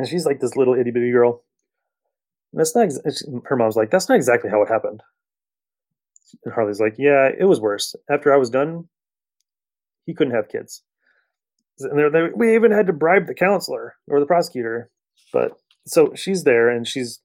and 0.01 0.09
she's 0.09 0.25
like 0.25 0.39
this 0.39 0.55
little 0.55 0.73
itty 0.73 0.91
bitty 0.91 1.11
girl. 1.11 1.43
And 2.51 2.59
that's 2.59 2.75
not 2.75 2.89
ex- 3.05 3.23
her 3.45 3.55
mom's 3.55 3.75
like 3.75 3.91
that's 3.91 4.09
not 4.09 4.15
exactly 4.15 4.49
how 4.49 4.61
it 4.63 4.69
happened. 4.69 5.01
And 6.43 6.53
harley's 6.53 6.79
like 6.79 6.95
yeah 6.97 7.29
it 7.37 7.45
was 7.45 7.61
worse. 7.61 7.95
After 8.09 8.33
i 8.33 8.37
was 8.37 8.49
done 8.49 8.89
he 10.05 10.13
couldn't 10.15 10.33
have 10.33 10.49
kids. 10.49 10.81
And 11.79 11.97
they're, 11.97 12.09
they're, 12.09 12.35
we 12.35 12.55
even 12.55 12.71
had 12.71 12.87
to 12.87 12.93
bribe 12.93 13.27
the 13.27 13.35
counselor 13.35 13.95
or 14.07 14.19
the 14.19 14.25
prosecutor 14.25 14.89
but 15.31 15.51
so 15.85 16.13
she's 16.15 16.43
there 16.43 16.69
and 16.69 16.87
she's 16.87 17.21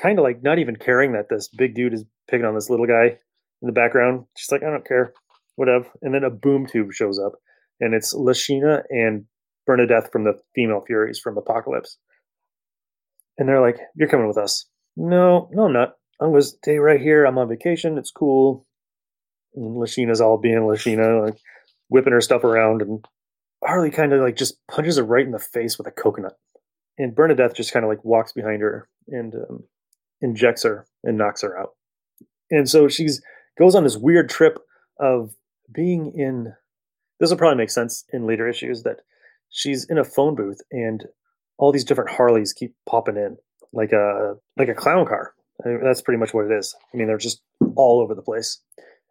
kind 0.00 0.18
of 0.18 0.22
like 0.22 0.42
not 0.42 0.58
even 0.58 0.76
caring 0.76 1.12
that 1.12 1.28
this 1.28 1.48
big 1.48 1.74
dude 1.74 1.94
is 1.94 2.04
picking 2.28 2.46
on 2.46 2.54
this 2.54 2.70
little 2.70 2.86
guy 2.86 3.18
in 3.62 3.66
the 3.66 3.72
background. 3.72 4.24
She's 4.36 4.52
like, 4.52 4.62
I 4.62 4.70
don't 4.70 4.86
care, 4.86 5.12
whatever. 5.56 5.86
And 6.02 6.14
then 6.14 6.24
a 6.24 6.30
boom 6.30 6.66
tube 6.66 6.92
shows 6.92 7.18
up, 7.18 7.32
and 7.80 7.94
it's 7.94 8.14
Lashina 8.14 8.84
and 8.90 9.24
Bernadeth 9.68 10.10
from 10.10 10.24
the 10.24 10.34
Female 10.54 10.82
Furies 10.86 11.20
from 11.20 11.36
Apokolips. 11.36 11.96
And 13.38 13.48
they're 13.48 13.60
like, 13.60 13.78
You're 13.94 14.08
coming 14.08 14.26
with 14.26 14.38
us. 14.38 14.66
No, 14.96 15.48
no, 15.52 15.66
I'm 15.66 15.72
not. 15.72 15.94
I'm 16.20 16.30
going 16.30 16.40
to 16.40 16.48
stay 16.48 16.78
right 16.78 17.00
here. 17.00 17.24
I'm 17.24 17.38
on 17.38 17.48
vacation. 17.48 17.98
It's 17.98 18.10
cool. 18.10 18.66
And 19.54 19.76
Lashina's 19.76 20.20
all 20.20 20.38
being 20.38 20.58
Lashina, 20.58 21.24
like 21.24 21.38
whipping 21.88 22.12
her 22.12 22.20
stuff 22.20 22.42
around. 22.42 22.82
And 22.82 23.04
Harley 23.64 23.90
kind 23.90 24.12
of 24.12 24.20
like 24.20 24.34
just 24.34 24.56
punches 24.68 24.96
her 24.96 25.04
right 25.04 25.24
in 25.24 25.30
the 25.30 25.38
face 25.38 25.78
with 25.78 25.86
a 25.86 25.92
coconut 25.92 26.36
and 26.98 27.14
Bernadeth 27.14 27.54
just 27.54 27.72
kind 27.72 27.84
of 27.84 27.88
like 27.88 28.04
walks 28.04 28.32
behind 28.32 28.60
her 28.60 28.88
and 29.06 29.34
um, 29.34 29.64
injects 30.20 30.64
her 30.64 30.86
and 31.04 31.16
knocks 31.16 31.42
her 31.42 31.58
out. 31.58 31.70
And 32.50 32.68
so 32.68 32.88
she's 32.88 33.22
goes 33.58 33.74
on 33.74 33.84
this 33.84 33.96
weird 33.96 34.28
trip 34.28 34.58
of 35.00 35.32
being 35.72 36.12
in. 36.14 36.52
This 37.20 37.30
will 37.30 37.38
probably 37.38 37.58
make 37.58 37.70
sense 37.70 38.04
in 38.12 38.26
later 38.26 38.48
issues 38.48 38.82
that 38.82 39.00
she's 39.50 39.84
in 39.88 39.98
a 39.98 40.04
phone 40.04 40.34
booth 40.34 40.60
and 40.70 41.04
all 41.58 41.72
these 41.72 41.84
different 41.84 42.10
Harleys 42.10 42.52
keep 42.52 42.74
popping 42.88 43.16
in 43.16 43.36
like 43.72 43.92
a 43.92 44.34
like 44.56 44.68
a 44.68 44.74
clown 44.74 45.06
car. 45.06 45.34
I 45.64 45.68
mean, 45.68 45.80
that's 45.82 46.02
pretty 46.02 46.18
much 46.18 46.32
what 46.32 46.46
it 46.46 46.52
is. 46.52 46.74
I 46.92 46.96
mean, 46.96 47.08
they're 47.08 47.18
just 47.18 47.42
all 47.74 48.00
over 48.00 48.14
the 48.14 48.22
place. 48.22 48.60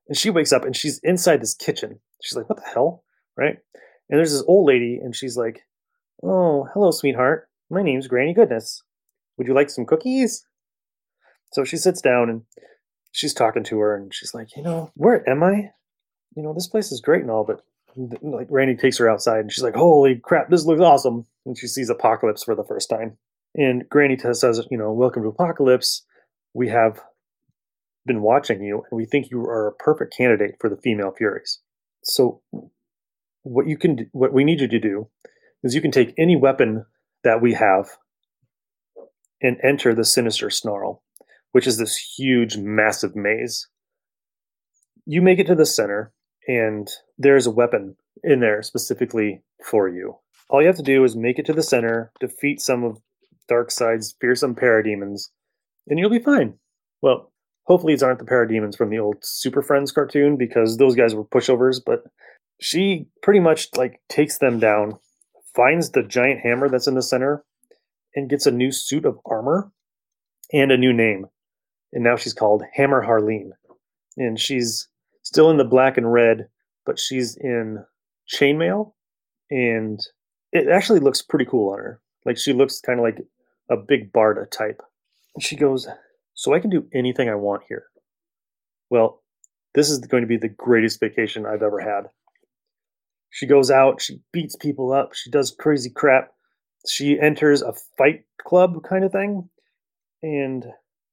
And 0.07 0.17
she 0.17 0.29
wakes 0.29 0.53
up 0.53 0.63
and 0.63 0.75
she's 0.75 0.99
inside 1.03 1.41
this 1.41 1.53
kitchen. 1.53 1.99
She's 2.23 2.37
like, 2.37 2.49
"What 2.49 2.57
the 2.57 2.69
hell?" 2.69 3.03
Right? 3.35 3.57
And 4.09 4.17
there's 4.17 4.31
this 4.31 4.43
old 4.47 4.67
lady, 4.67 4.99
and 5.03 5.13
she's 5.15 5.35
like, 5.35 5.63
"Oh, 6.23 6.67
hello, 6.73 6.91
sweetheart. 6.91 7.49
My 7.69 7.83
name's 7.83 8.07
Granny 8.07 8.33
Goodness. 8.33 8.81
Would 9.37 9.47
you 9.47 9.53
like 9.53 9.69
some 9.69 9.85
cookies? 9.85 10.45
So 11.51 11.63
she 11.63 11.77
sits 11.77 12.01
down 12.01 12.29
and 12.29 12.43
she's 13.11 13.33
talking 13.33 13.63
to 13.65 13.79
her 13.79 13.95
and 13.95 14.13
she's 14.13 14.33
like, 14.33 14.55
You 14.55 14.63
know, 14.63 14.91
where 14.95 15.27
am 15.29 15.43
I? 15.43 15.71
You 16.35 16.43
know, 16.43 16.53
this 16.53 16.67
place 16.67 16.91
is 16.91 17.01
great 17.01 17.21
and 17.21 17.31
all, 17.31 17.43
but 17.43 17.61
like 18.21 18.47
Granny 18.47 18.75
takes 18.75 18.97
her 18.97 19.09
outside 19.09 19.39
and 19.39 19.51
she's 19.51 19.63
like, 19.63 19.75
Holy 19.75 20.15
crap, 20.15 20.49
this 20.49 20.65
looks 20.65 20.81
awesome. 20.81 21.25
And 21.45 21.57
she 21.57 21.67
sees 21.67 21.89
Apokolips 21.89 22.45
for 22.45 22.55
the 22.55 22.63
first 22.63 22.89
time. 22.89 23.17
And 23.55 23.87
Granny 23.89 24.17
says, 24.17 24.61
You 24.69 24.77
know, 24.77 24.91
welcome 24.91 25.23
to 25.23 25.31
Apokolips. 25.31 26.01
We 26.53 26.69
have 26.69 27.01
been 28.05 28.21
watching 28.21 28.61
you 28.61 28.83
and 28.89 28.97
we 28.97 29.05
think 29.05 29.29
you 29.31 29.41
are 29.41 29.67
a 29.67 29.73
perfect 29.73 30.15
candidate 30.15 30.55
for 30.59 30.69
the 30.69 30.77
female 30.77 31.11
Furies. 31.17 31.59
So 32.03 32.41
what 33.43 33.67
you 33.67 33.77
can 33.77 34.09
what 34.11 34.33
we 34.33 34.43
need 34.43 34.61
you 34.61 34.67
to 34.67 34.79
do 34.79 35.09
is 35.63 35.73
you 35.73 35.81
can 35.81 35.91
take 35.91 36.13
any 36.17 36.35
weapon 36.35 36.85
that 37.23 37.41
we 37.41 37.53
have 37.53 37.89
and 39.41 39.57
enter 39.63 39.93
the 39.93 40.05
sinister 40.05 40.49
snarl, 40.49 41.03
which 41.51 41.67
is 41.67 41.77
this 41.77 41.97
huge, 42.17 42.57
massive 42.57 43.15
maze. 43.15 43.67
You 45.05 45.21
make 45.21 45.39
it 45.39 45.47
to 45.47 45.55
the 45.55 45.65
center, 45.65 46.11
and 46.47 46.89
there's 47.17 47.45
a 47.45 47.51
weapon 47.51 47.95
in 48.23 48.39
there 48.39 48.63
specifically 48.63 49.41
for 49.63 49.87
you. 49.87 50.17
All 50.49 50.61
you 50.61 50.67
have 50.67 50.77
to 50.77 50.83
do 50.83 51.03
is 51.03 51.15
make 51.15 51.39
it 51.39 51.45
to 51.47 51.53
the 51.53 51.63
center, 51.63 52.11
defeat 52.19 52.61
some 52.61 52.83
of 52.83 53.01
Darkseid's 53.49 54.15
fearsome 54.19 54.55
parademons, 54.55 55.29
and 55.87 55.99
you'll 55.99 56.09
be 56.09 56.19
fine. 56.19 56.55
Well, 57.01 57.31
hopefully 57.65 57.93
these 57.93 58.03
aren't 58.03 58.19
the 58.19 58.25
parademons 58.25 58.77
from 58.77 58.89
the 58.89 58.99
old 58.99 59.17
Super 59.21 59.61
Friends 59.61 59.91
cartoon 59.91 60.37
because 60.37 60.77
those 60.77 60.95
guys 60.95 61.13
were 61.13 61.25
pushovers, 61.25 61.79
but 61.85 62.03
she 62.59 63.07
pretty 63.21 63.39
much 63.39 63.69
like 63.75 64.01
takes 64.09 64.37
them 64.39 64.59
down 64.59 64.97
finds 65.57 65.89
the 65.89 66.03
giant 66.03 66.41
hammer 66.41 66.69
that's 66.69 66.87
in 66.87 66.93
the 66.93 67.01
center 67.01 67.43
and 68.15 68.29
gets 68.29 68.45
a 68.45 68.51
new 68.51 68.71
suit 68.71 69.05
of 69.05 69.19
armor 69.25 69.71
and 70.53 70.71
a 70.71 70.77
new 70.77 70.93
name. 70.93 71.25
And 71.91 72.03
now 72.03 72.15
she's 72.15 72.33
called 72.33 72.63
Hammer 72.75 73.05
Harleen. 73.05 73.51
And 74.17 74.39
she's 74.39 74.87
still 75.27 75.49
in 75.49 75.57
the 75.57 75.65
black 75.65 75.97
and 75.97 76.11
red, 76.11 76.47
but 76.85 76.97
she's 76.97 77.35
in 77.35 77.83
chainmail. 78.33 78.93
And 79.51 79.99
it 80.53 80.69
actually 80.69 80.99
looks 80.99 81.21
pretty 81.21 81.45
cool 81.45 81.71
on 81.73 81.79
her. 81.79 82.01
Like 82.25 82.37
she 82.37 82.53
looks 82.53 82.79
kind 82.79 82.99
of 82.99 83.03
like 83.03 83.19
a 83.69 83.77
big 83.77 84.11
Barda 84.13 84.49
type. 84.49 84.81
And 85.35 85.43
she 85.43 85.55
goes, 85.55 85.87
So 86.33 86.53
I 86.53 86.59
can 86.59 86.69
do 86.69 86.87
anything 86.93 87.29
I 87.29 87.35
want 87.35 87.63
here. 87.67 87.85
Well, 88.89 89.21
this 89.75 89.89
is 89.89 89.99
going 89.99 90.21
to 90.21 90.27
be 90.27 90.37
the 90.37 90.47
greatest 90.47 90.99
vacation 90.99 91.45
I've 91.45 91.61
ever 91.61 91.79
had. 91.79 92.09
She 93.29 93.45
goes 93.45 93.69
out, 93.69 94.01
she 94.01 94.21
beats 94.31 94.55
people 94.55 94.93
up, 94.93 95.13
she 95.13 95.29
does 95.29 95.55
crazy 95.59 95.89
crap. 95.89 96.31
She 96.87 97.19
enters 97.19 97.61
a 97.61 97.73
fight 97.97 98.23
club 98.41 98.81
kind 98.87 99.03
of 99.03 99.11
thing 99.11 99.49
and 100.23 100.65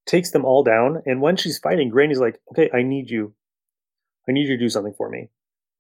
takes 0.06 0.30
them 0.30 0.44
all 0.44 0.62
down. 0.62 1.02
And 1.04 1.21
when 1.21 1.37
she's 1.37 1.59
fighting, 1.59 1.90
Granny's 1.90 2.21
like, 2.21 2.40
okay, 2.52 2.71
I 2.73 2.83
need 2.83 3.11
you. 3.11 3.35
I 4.28 4.33
need 4.33 4.49
you 4.49 4.57
to 4.57 4.64
do 4.64 4.69
something 4.69 4.95
for 4.97 5.09
me. 5.09 5.28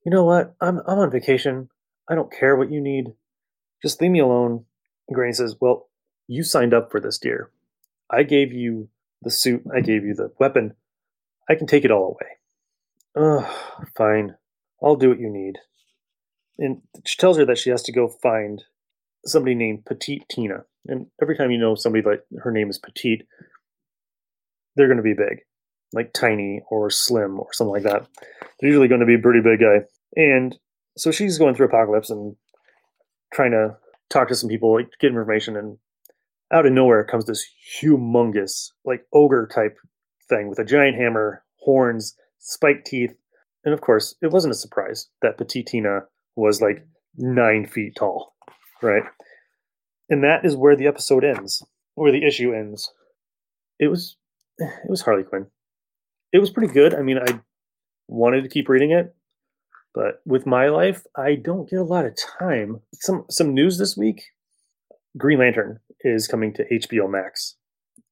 You 0.04 0.10
know 0.10 0.24
what? 0.24 0.54
I'm, 0.60 0.78
I'm 0.86 0.98
on 0.98 1.10
vacation. 1.10 1.70
I 2.08 2.14
don't 2.14 2.32
care 2.32 2.56
what 2.56 2.70
you 2.70 2.80
need. 2.80 3.14
Just 3.82 4.00
leave 4.00 4.10
me 4.10 4.20
alone. 4.20 4.64
And 5.08 5.14
Granny 5.14 5.32
says, 5.32 5.56
well, 5.60 5.88
you 6.26 6.42
signed 6.42 6.74
up 6.74 6.90
for 6.90 7.00
this, 7.00 7.18
dear. 7.18 7.50
I 8.10 8.22
gave 8.22 8.52
you 8.52 8.88
the 9.22 9.30
suit. 9.30 9.62
I 9.74 9.80
gave 9.80 10.04
you 10.04 10.14
the 10.14 10.32
weapon. 10.38 10.74
I 11.48 11.54
can 11.54 11.66
take 11.66 11.84
it 11.84 11.90
all 11.90 12.18
away. 12.18 12.38
Ugh, 13.16 13.46
fine. 13.96 14.36
I'll 14.82 14.96
do 14.96 15.08
what 15.08 15.20
you 15.20 15.30
need. 15.30 15.58
And 16.58 16.82
she 17.04 17.16
tells 17.16 17.38
her 17.38 17.46
that 17.46 17.58
she 17.58 17.70
has 17.70 17.82
to 17.84 17.92
go 17.92 18.08
find 18.08 18.62
somebody 19.24 19.54
named 19.54 19.84
Petite 19.84 20.28
Tina. 20.28 20.64
And 20.86 21.06
every 21.20 21.36
time 21.36 21.50
you 21.50 21.58
know 21.58 21.74
somebody 21.74 22.04
like 22.06 22.24
her 22.42 22.50
name 22.50 22.68
is 22.70 22.78
Petite, 22.78 23.26
they're 24.76 24.88
going 24.88 24.98
to 24.98 25.02
be 25.02 25.14
big, 25.14 25.40
like 25.94 26.12
tiny 26.12 26.60
or 26.70 26.90
slim 26.90 27.38
or 27.38 27.48
something 27.52 27.72
like 27.72 27.84
that. 27.84 28.06
They're 28.60 28.68
usually 28.68 28.88
going 28.88 29.00
to 29.00 29.06
be 29.06 29.14
a 29.14 29.18
pretty 29.18 29.40
big 29.40 29.60
guy. 29.60 29.86
And 30.16 30.56
so 30.96 31.10
she's 31.10 31.38
going 31.38 31.54
through 31.54 31.68
Apokolips 31.68 32.10
and 32.10 32.36
trying 33.32 33.52
to 33.52 33.76
talk 34.10 34.28
to 34.28 34.34
some 34.34 34.48
people, 34.48 34.74
like 34.74 34.90
get 35.00 35.08
information. 35.08 35.56
And 35.56 35.78
out 36.52 36.66
of 36.66 36.72
nowhere 36.72 37.04
comes 37.04 37.24
this 37.26 37.46
humongous, 37.80 38.70
like 38.84 39.06
ogre 39.12 39.48
type 39.52 39.76
thing 40.28 40.48
with 40.48 40.58
a 40.58 40.64
giant 40.64 40.96
hammer, 40.96 41.42
horns, 41.60 42.16
spiked 42.38 42.86
teeth. 42.86 43.16
And 43.64 43.72
of 43.72 43.80
course, 43.80 44.14
it 44.20 44.30
wasn't 44.30 44.52
a 44.52 44.56
surprise 44.56 45.08
that 45.22 45.38
Petite 45.38 45.66
Tina 45.66 46.00
was 46.36 46.60
like 46.60 46.86
nine 47.16 47.66
feet 47.66 47.94
tall, 47.96 48.34
right? 48.82 49.04
And 50.10 50.22
that 50.22 50.44
is 50.44 50.56
where 50.56 50.76
the 50.76 50.86
episode 50.86 51.24
ends, 51.24 51.62
where 51.94 52.12
the 52.12 52.26
issue 52.26 52.52
ends. 52.52 52.92
It 53.78 53.88
was, 53.88 54.16
it 54.58 54.90
was 54.90 55.00
Harley 55.00 55.22
Quinn. 55.22 55.46
It 56.34 56.40
was 56.40 56.50
pretty 56.50 56.74
good. 56.74 56.94
I 56.94 57.02
mean, 57.02 57.18
I 57.18 57.38
wanted 58.08 58.42
to 58.42 58.48
keep 58.48 58.68
reading 58.68 58.90
it, 58.90 59.14
but 59.94 60.20
with 60.26 60.46
my 60.46 60.68
life, 60.68 61.04
I 61.16 61.36
don't 61.36 61.70
get 61.70 61.78
a 61.78 61.84
lot 61.84 62.06
of 62.06 62.16
time. 62.16 62.80
Some 62.92 63.24
some 63.30 63.54
news 63.54 63.78
this 63.78 63.96
week: 63.96 64.20
Green 65.16 65.38
Lantern 65.38 65.78
is 66.00 66.26
coming 66.26 66.52
to 66.54 66.64
HBO 66.68 67.08
Max, 67.08 67.54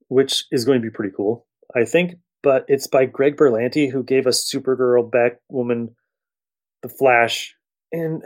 which 0.07 0.45
is 0.52 0.64
going 0.64 0.81
to 0.81 0.88
be 0.88 0.95
pretty 0.95 1.12
cool, 1.17 1.49
I 1.75 1.85
think. 1.85 2.14
But 2.45 2.64
it's 2.69 2.87
by 2.87 3.07
Greg 3.07 3.37
Berlanti, 3.37 3.91
who 3.91 4.05
gave 4.05 4.29
us 4.29 4.49
Supergirl, 4.49 5.11
Batwoman, 5.11 5.95
The 6.83 6.88
Flash, 6.88 7.57
and 7.91 8.23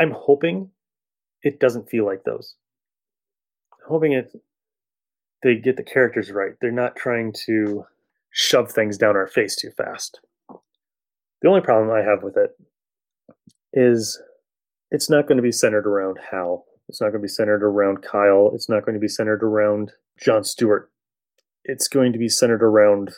I'm 0.00 0.12
hoping 0.12 0.70
it 1.42 1.60
doesn't 1.60 1.90
feel 1.90 2.06
like 2.06 2.24
those. 2.24 2.54
I'm 3.74 3.90
hoping 3.90 4.12
it 4.12 4.32
they 5.42 5.56
get 5.56 5.76
the 5.76 5.82
characters 5.82 6.30
right. 6.30 6.52
They're 6.62 6.72
not 6.72 6.96
trying 6.96 7.34
to 7.44 7.84
shove 8.38 8.70
things 8.70 8.96
down 8.96 9.16
our 9.16 9.26
face 9.26 9.56
too 9.56 9.70
fast. 9.76 10.20
The 11.42 11.48
only 11.48 11.60
problem 11.60 11.90
I 11.90 12.08
have 12.08 12.22
with 12.22 12.36
it 12.36 12.50
is 13.72 14.20
it's 14.92 15.10
not 15.10 15.26
going 15.26 15.38
to 15.38 15.42
be 15.42 15.50
centered 15.50 15.88
around 15.88 16.18
Hal. 16.30 16.64
It's 16.88 17.00
not 17.00 17.08
going 17.08 17.20
to 17.20 17.24
be 17.24 17.28
centered 17.28 17.64
around 17.64 18.02
Kyle. 18.02 18.52
It's 18.54 18.68
not 18.68 18.84
going 18.84 18.94
to 18.94 19.00
be 19.00 19.08
centered 19.08 19.42
around 19.42 19.90
John 20.20 20.44
Stewart. 20.44 20.88
It's 21.64 21.88
going 21.88 22.12
to 22.12 22.18
be 22.18 22.28
centered 22.28 22.62
around 22.62 23.10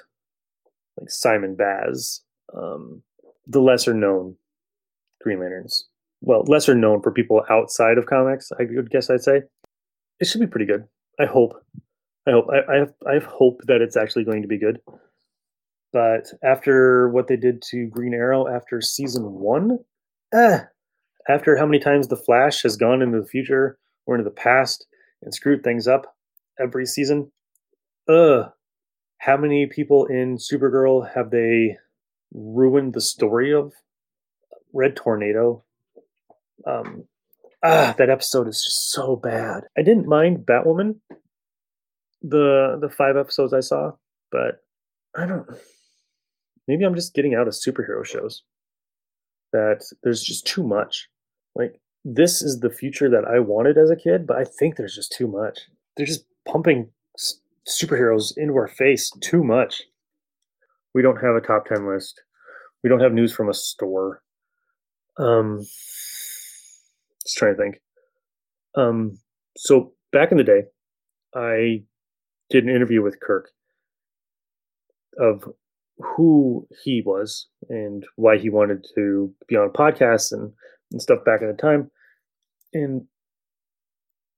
like 0.98 1.10
Simon 1.10 1.54
Baz, 1.54 2.22
um, 2.56 3.02
the 3.46 3.60
lesser 3.60 3.92
known 3.92 4.36
Green 5.20 5.40
Lanterns. 5.40 5.86
Well, 6.22 6.44
lesser 6.46 6.74
known 6.74 7.02
for 7.02 7.12
people 7.12 7.44
outside 7.50 7.98
of 7.98 8.06
comics, 8.06 8.50
I 8.58 8.64
would 8.70 8.90
guess 8.90 9.10
I'd 9.10 9.22
say. 9.22 9.42
It 10.18 10.26
should 10.26 10.40
be 10.40 10.46
pretty 10.46 10.66
good. 10.66 10.84
I 11.20 11.26
hope. 11.26 11.52
I 12.26 12.30
hope. 12.30 12.46
I, 12.50 12.72
I 12.72 12.78
have. 12.78 12.92
I 13.08 13.14
have 13.14 13.24
hope 13.24 13.60
that 13.66 13.82
it's 13.82 13.96
actually 13.96 14.24
going 14.24 14.42
to 14.42 14.48
be 14.48 14.58
good. 14.58 14.80
But 15.92 16.32
after 16.44 17.08
what 17.08 17.26
they 17.26 17.36
did 17.36 17.62
to 17.70 17.86
Green 17.86 18.14
Arrow 18.14 18.46
after 18.46 18.80
season 18.80 19.32
one, 19.32 19.78
eh, 20.32 20.60
after 21.28 21.56
how 21.56 21.66
many 21.66 21.80
times 21.80 22.08
the 22.08 22.16
Flash 22.16 22.62
has 22.62 22.76
gone 22.76 23.02
into 23.02 23.20
the 23.20 23.26
future 23.26 23.78
or 24.06 24.14
into 24.14 24.24
the 24.24 24.34
past 24.34 24.86
and 25.22 25.34
screwed 25.34 25.62
things 25.62 25.88
up 25.88 26.16
every 26.60 26.86
season, 26.86 27.32
ugh, 28.08 28.50
how 29.18 29.36
many 29.36 29.66
people 29.66 30.06
in 30.06 30.38
Supergirl 30.38 31.12
have 31.14 31.30
they 31.30 31.76
ruined 32.32 32.94
the 32.94 33.00
story 33.00 33.52
of 33.52 33.72
Red 34.72 34.96
Tornado? 34.96 35.64
Um, 36.66 37.04
ah, 37.62 37.94
that 37.98 38.10
episode 38.10 38.48
is 38.48 38.62
just 38.64 38.92
so 38.92 39.16
bad. 39.16 39.64
I 39.76 39.82
didn't 39.82 40.06
mind 40.06 40.46
Batwoman, 40.46 41.00
the 42.22 42.78
the 42.80 42.88
five 42.88 43.16
episodes 43.16 43.52
I 43.52 43.60
saw, 43.60 43.92
but 44.30 44.62
I 45.16 45.26
don't. 45.26 45.46
Maybe 46.70 46.84
I'm 46.84 46.94
just 46.94 47.14
getting 47.14 47.34
out 47.34 47.48
of 47.48 47.54
superhero 47.54 48.06
shows. 48.06 48.44
That 49.52 49.82
there's 50.04 50.22
just 50.22 50.46
too 50.46 50.62
much. 50.62 51.08
Like 51.56 51.80
this 52.04 52.42
is 52.42 52.60
the 52.60 52.70
future 52.70 53.10
that 53.10 53.24
I 53.24 53.40
wanted 53.40 53.76
as 53.76 53.90
a 53.90 53.96
kid, 53.96 54.24
but 54.24 54.36
I 54.36 54.44
think 54.44 54.76
there's 54.76 54.94
just 54.94 55.10
too 55.10 55.26
much. 55.26 55.58
They're 55.96 56.06
just 56.06 56.26
pumping 56.46 56.88
superheroes 57.66 58.32
into 58.36 58.54
our 58.54 58.68
face 58.68 59.10
too 59.20 59.42
much. 59.42 59.82
We 60.94 61.02
don't 61.02 61.20
have 61.20 61.34
a 61.34 61.40
top 61.40 61.66
10 61.66 61.88
list. 61.88 62.22
We 62.84 62.88
don't 62.88 63.00
have 63.00 63.12
news 63.12 63.34
from 63.34 63.48
a 63.48 63.54
store. 63.54 64.22
Um, 65.18 65.58
just 65.58 67.36
trying 67.36 67.56
to 67.56 67.60
think. 67.60 67.80
Um, 68.76 69.18
so 69.56 69.94
back 70.12 70.30
in 70.30 70.38
the 70.38 70.44
day, 70.44 70.62
I 71.34 71.82
did 72.48 72.62
an 72.62 72.70
interview 72.70 73.02
with 73.02 73.18
Kirk 73.18 73.50
of 75.18 75.52
who 76.02 76.66
he 76.82 77.02
was 77.04 77.46
and 77.68 78.04
why 78.16 78.38
he 78.38 78.50
wanted 78.50 78.86
to 78.94 79.32
be 79.48 79.56
on 79.56 79.70
podcasts 79.70 80.32
and, 80.32 80.52
and 80.92 81.02
stuff 81.02 81.24
back 81.24 81.42
in 81.42 81.48
the 81.48 81.54
time. 81.54 81.90
And 82.72 83.06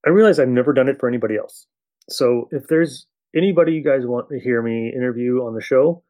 I 0.06 0.10
realized 0.10 0.40
I've 0.40 0.48
never 0.48 0.72
done 0.72 0.88
it 0.88 0.98
for 0.98 1.08
anybody 1.08 1.36
else. 1.36 1.66
So 2.08 2.48
if 2.50 2.66
there's 2.68 3.06
anybody 3.36 3.72
you 3.72 3.84
guys 3.84 4.06
want 4.06 4.28
to 4.30 4.40
hear 4.40 4.62
me 4.62 4.92
interview 4.94 5.44
on 5.44 5.54
the 5.54 5.60
show, 5.60 6.02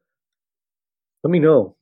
let 1.23 1.31
me 1.31 1.39
know. 1.39 1.75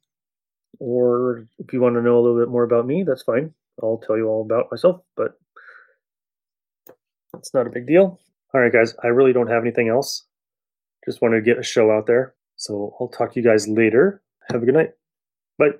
Or 0.79 1.47
if 1.59 1.73
you 1.73 1.81
want 1.81 1.95
to 1.95 2.01
know 2.01 2.17
a 2.17 2.21
little 2.21 2.39
bit 2.39 2.49
more 2.49 2.63
about 2.63 2.87
me, 2.87 3.03
that's 3.03 3.23
fine. 3.23 3.53
I'll 3.81 4.01
tell 4.05 4.17
you 4.17 4.27
all 4.27 4.41
about 4.41 4.67
myself, 4.71 5.01
but 5.15 5.39
it's 7.37 7.53
not 7.53 7.67
a 7.67 7.71
big 7.71 7.87
deal. 7.87 8.19
All 8.53 8.61
right, 8.61 8.71
guys, 8.71 8.93
I 9.03 9.07
really 9.07 9.33
don't 9.33 9.49
have 9.49 9.63
anything 9.63 9.89
else. 9.89 10.25
Just 11.05 11.21
wanted 11.21 11.37
to 11.37 11.41
get 11.41 11.57
a 11.57 11.63
show 11.63 11.91
out 11.91 12.05
there. 12.05 12.35
So 12.61 12.93
I'll 12.99 13.07
talk 13.07 13.33
to 13.33 13.39
you 13.39 13.43
guys 13.43 13.67
later. 13.67 14.21
Have 14.51 14.61
a 14.61 14.65
good 14.67 14.75
night. 14.75 14.91
Bye. 15.57 15.71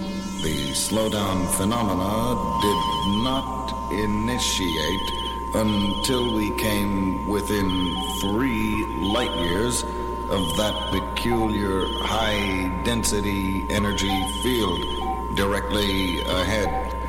The 0.43 0.73
slowdown 0.75 1.49
phenomena 1.57 2.35
did 2.61 2.81
not 3.23 3.93
initiate 3.93 5.11
until 5.55 6.35
we 6.35 6.51
came 6.57 7.29
within 7.29 7.95
three 8.21 8.87
light 8.99 9.35
years 9.37 9.83
of 10.31 10.57
that 10.57 10.75
peculiar 10.91 11.87
high 12.01 12.83
density 12.85 13.67
energy 13.71 14.27
field 14.43 15.37
directly 15.37 16.21
ahead. 16.23 17.02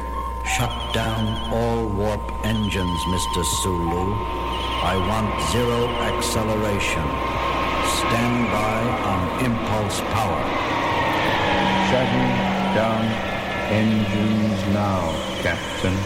Shut 0.45 0.93
down 0.93 1.51
all 1.53 1.87
warp 1.87 2.21
engines, 2.45 2.99
Mr. 3.07 3.45
Sulu. 3.63 4.13
I 4.83 4.95
want 5.07 5.31
zero 5.51 5.87
acceleration. 6.11 7.05
Stand 7.97 8.51
by 8.51 8.79
on 9.11 9.45
impulse 9.45 10.01
power. 10.11 10.43
Shutting 11.89 12.31
down 12.75 13.05
engines 13.71 14.73
now, 14.73 15.15
Captain. 15.41 15.97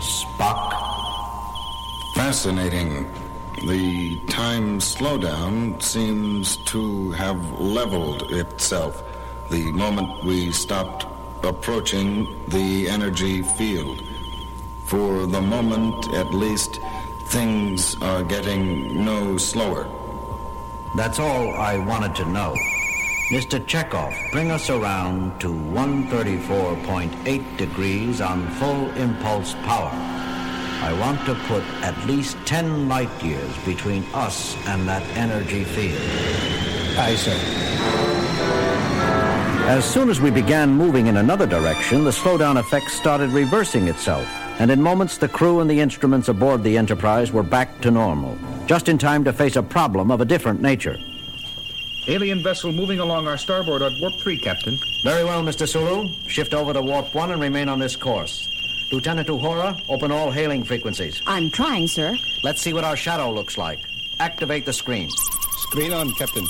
Spock. 0.00 0.72
Fascinating. 2.14 3.12
The 3.62 4.16
time 4.20 4.80
slowdown 4.80 5.82
seems 5.82 6.56
to 6.72 7.10
have 7.12 7.60
leveled 7.60 8.32
itself 8.32 9.02
the 9.50 9.70
moment 9.72 10.24
we 10.24 10.52
stopped 10.52 11.04
approaching 11.42 12.26
the 12.48 12.88
energy 12.88 13.42
field. 13.42 14.02
For 14.84 15.26
the 15.26 15.40
moment, 15.40 16.06
at 16.14 16.32
least, 16.34 16.78
things 17.26 17.96
are 18.02 18.22
getting 18.22 19.04
no 19.04 19.36
slower. 19.36 19.88
That's 20.96 21.18
all 21.18 21.52
I 21.54 21.78
wanted 21.78 22.14
to 22.16 22.24
know. 22.26 22.54
Mr. 23.30 23.64
Chekhov, 23.64 24.12
bring 24.32 24.50
us 24.50 24.68
around 24.70 25.40
to 25.40 25.48
134.8 25.48 27.56
degrees 27.56 28.20
on 28.20 28.48
full 28.58 28.90
impulse 28.96 29.54
power. 29.62 29.90
I 30.82 30.92
want 30.98 31.24
to 31.26 31.36
put 31.46 31.62
at 31.82 31.96
least 32.06 32.36
10 32.46 32.88
light 32.88 33.22
years 33.22 33.56
between 33.64 34.04
us 34.14 34.56
and 34.66 34.88
that 34.88 35.04
energy 35.16 35.62
field. 35.62 36.00
Aye, 36.98 37.14
sir. 37.14 38.09
As 39.70 39.84
soon 39.84 40.10
as 40.10 40.20
we 40.20 40.32
began 40.32 40.68
moving 40.72 41.06
in 41.06 41.18
another 41.18 41.46
direction, 41.46 42.02
the 42.02 42.10
slowdown 42.10 42.58
effect 42.58 42.90
started 42.90 43.30
reversing 43.30 43.86
itself, 43.86 44.26
and 44.58 44.68
in 44.68 44.82
moments 44.82 45.16
the 45.16 45.28
crew 45.28 45.60
and 45.60 45.70
the 45.70 45.78
instruments 45.78 46.28
aboard 46.28 46.64
the 46.64 46.76
Enterprise 46.76 47.30
were 47.30 47.44
back 47.44 47.80
to 47.82 47.92
normal, 47.92 48.36
just 48.66 48.88
in 48.88 48.98
time 48.98 49.22
to 49.22 49.32
face 49.32 49.54
a 49.54 49.62
problem 49.62 50.10
of 50.10 50.20
a 50.20 50.24
different 50.24 50.60
nature. 50.60 50.98
Alien 52.08 52.42
vessel 52.42 52.72
moving 52.72 52.98
along 52.98 53.28
our 53.28 53.38
starboard 53.38 53.80
at 53.80 53.92
warp 54.00 54.14
3, 54.14 54.40
Captain. 54.40 54.76
Very 55.04 55.22
well, 55.22 55.40
Mr. 55.40 55.68
Sulu. 55.68 56.08
Shift 56.26 56.52
over 56.52 56.72
to 56.72 56.82
warp 56.82 57.14
1 57.14 57.30
and 57.30 57.40
remain 57.40 57.68
on 57.68 57.78
this 57.78 57.94
course. 57.94 58.48
Lieutenant 58.90 59.28
Uhura, 59.28 59.80
open 59.88 60.10
all 60.10 60.32
hailing 60.32 60.64
frequencies. 60.64 61.22
I'm 61.28 61.48
trying, 61.48 61.86
sir. 61.86 62.16
Let's 62.42 62.60
see 62.60 62.72
what 62.72 62.82
our 62.82 62.96
shadow 62.96 63.30
looks 63.32 63.56
like. 63.56 63.78
Activate 64.18 64.66
the 64.66 64.72
screen. 64.72 65.08
Screen 65.68 65.92
on, 65.92 66.12
Captain. 66.14 66.44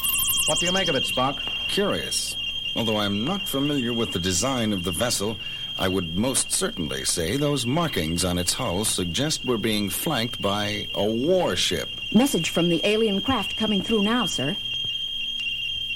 What 0.47 0.59
do 0.59 0.65
you 0.65 0.73
make 0.73 0.89
of 0.89 0.95
it, 0.95 1.03
Spock? 1.03 1.39
Curious. 1.69 2.40
Although 2.77 2.99
I'm 2.99 3.25
not 3.25 3.49
familiar 3.49 3.93
with 3.93 4.13
the 4.13 4.19
design 4.19 4.73
of 4.73 4.85
the 4.85 4.93
vessel, 4.93 5.37
I 5.79 5.89
would 5.89 6.17
most 6.17 6.53
certainly 6.53 7.05
say 7.05 7.37
those 7.37 7.67
markings 7.67 8.25
on 8.25 8.39
its 8.39 8.53
hull 8.53 8.85
suggest 8.85 9.45
we're 9.45 9.57
being 9.57 9.89
flanked 9.89 10.41
by 10.41 10.87
a 10.95 11.05
warship. 11.05 11.89
Message 12.15 12.51
from 12.51 12.69
the 12.69 12.81
alien 12.85 13.21
craft 13.21 13.57
coming 13.57 13.83
through 13.83 14.03
now, 14.03 14.27
sir. 14.27 14.57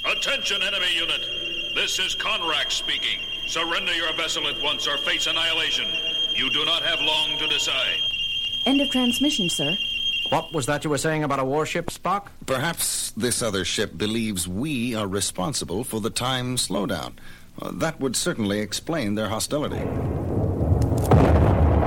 Attention, 0.05 0.61
enemy 0.61 0.93
unit. 0.95 1.25
This 1.75 1.99
is 1.99 2.15
Conrack 2.15 2.71
speaking. 2.71 3.19
Surrender 3.47 3.93
your 3.93 4.13
vessel 4.13 4.47
at 4.47 4.61
once 4.61 4.87
or 4.87 4.97
face 4.97 5.27
annihilation. 5.27 5.87
You 6.35 6.49
do 6.49 6.65
not 6.65 6.83
have 6.83 6.99
long 7.01 7.37
to 7.37 7.47
decide. 7.47 7.99
End 8.65 8.81
of 8.81 8.89
transmission, 8.89 9.49
sir. 9.49 9.77
What 10.29 10.53
was 10.53 10.65
that 10.65 10.83
you 10.83 10.89
were 10.89 10.97
saying 10.97 11.23
about 11.23 11.39
a 11.39 11.45
warship, 11.45 11.87
Spock? 11.87 12.27
Perhaps 12.45 13.11
this 13.11 13.41
other 13.41 13.63
ship 13.63 13.97
believes 13.97 14.47
we 14.47 14.95
are 14.95 15.07
responsible 15.07 15.83
for 15.83 16.01
the 16.01 16.09
time 16.09 16.55
slowdown. 16.57 17.13
Uh, 17.61 17.71
that 17.75 17.99
would 17.99 18.15
certainly 18.15 18.59
explain 18.59 19.15
their 19.15 19.29
hostility. 19.29 19.83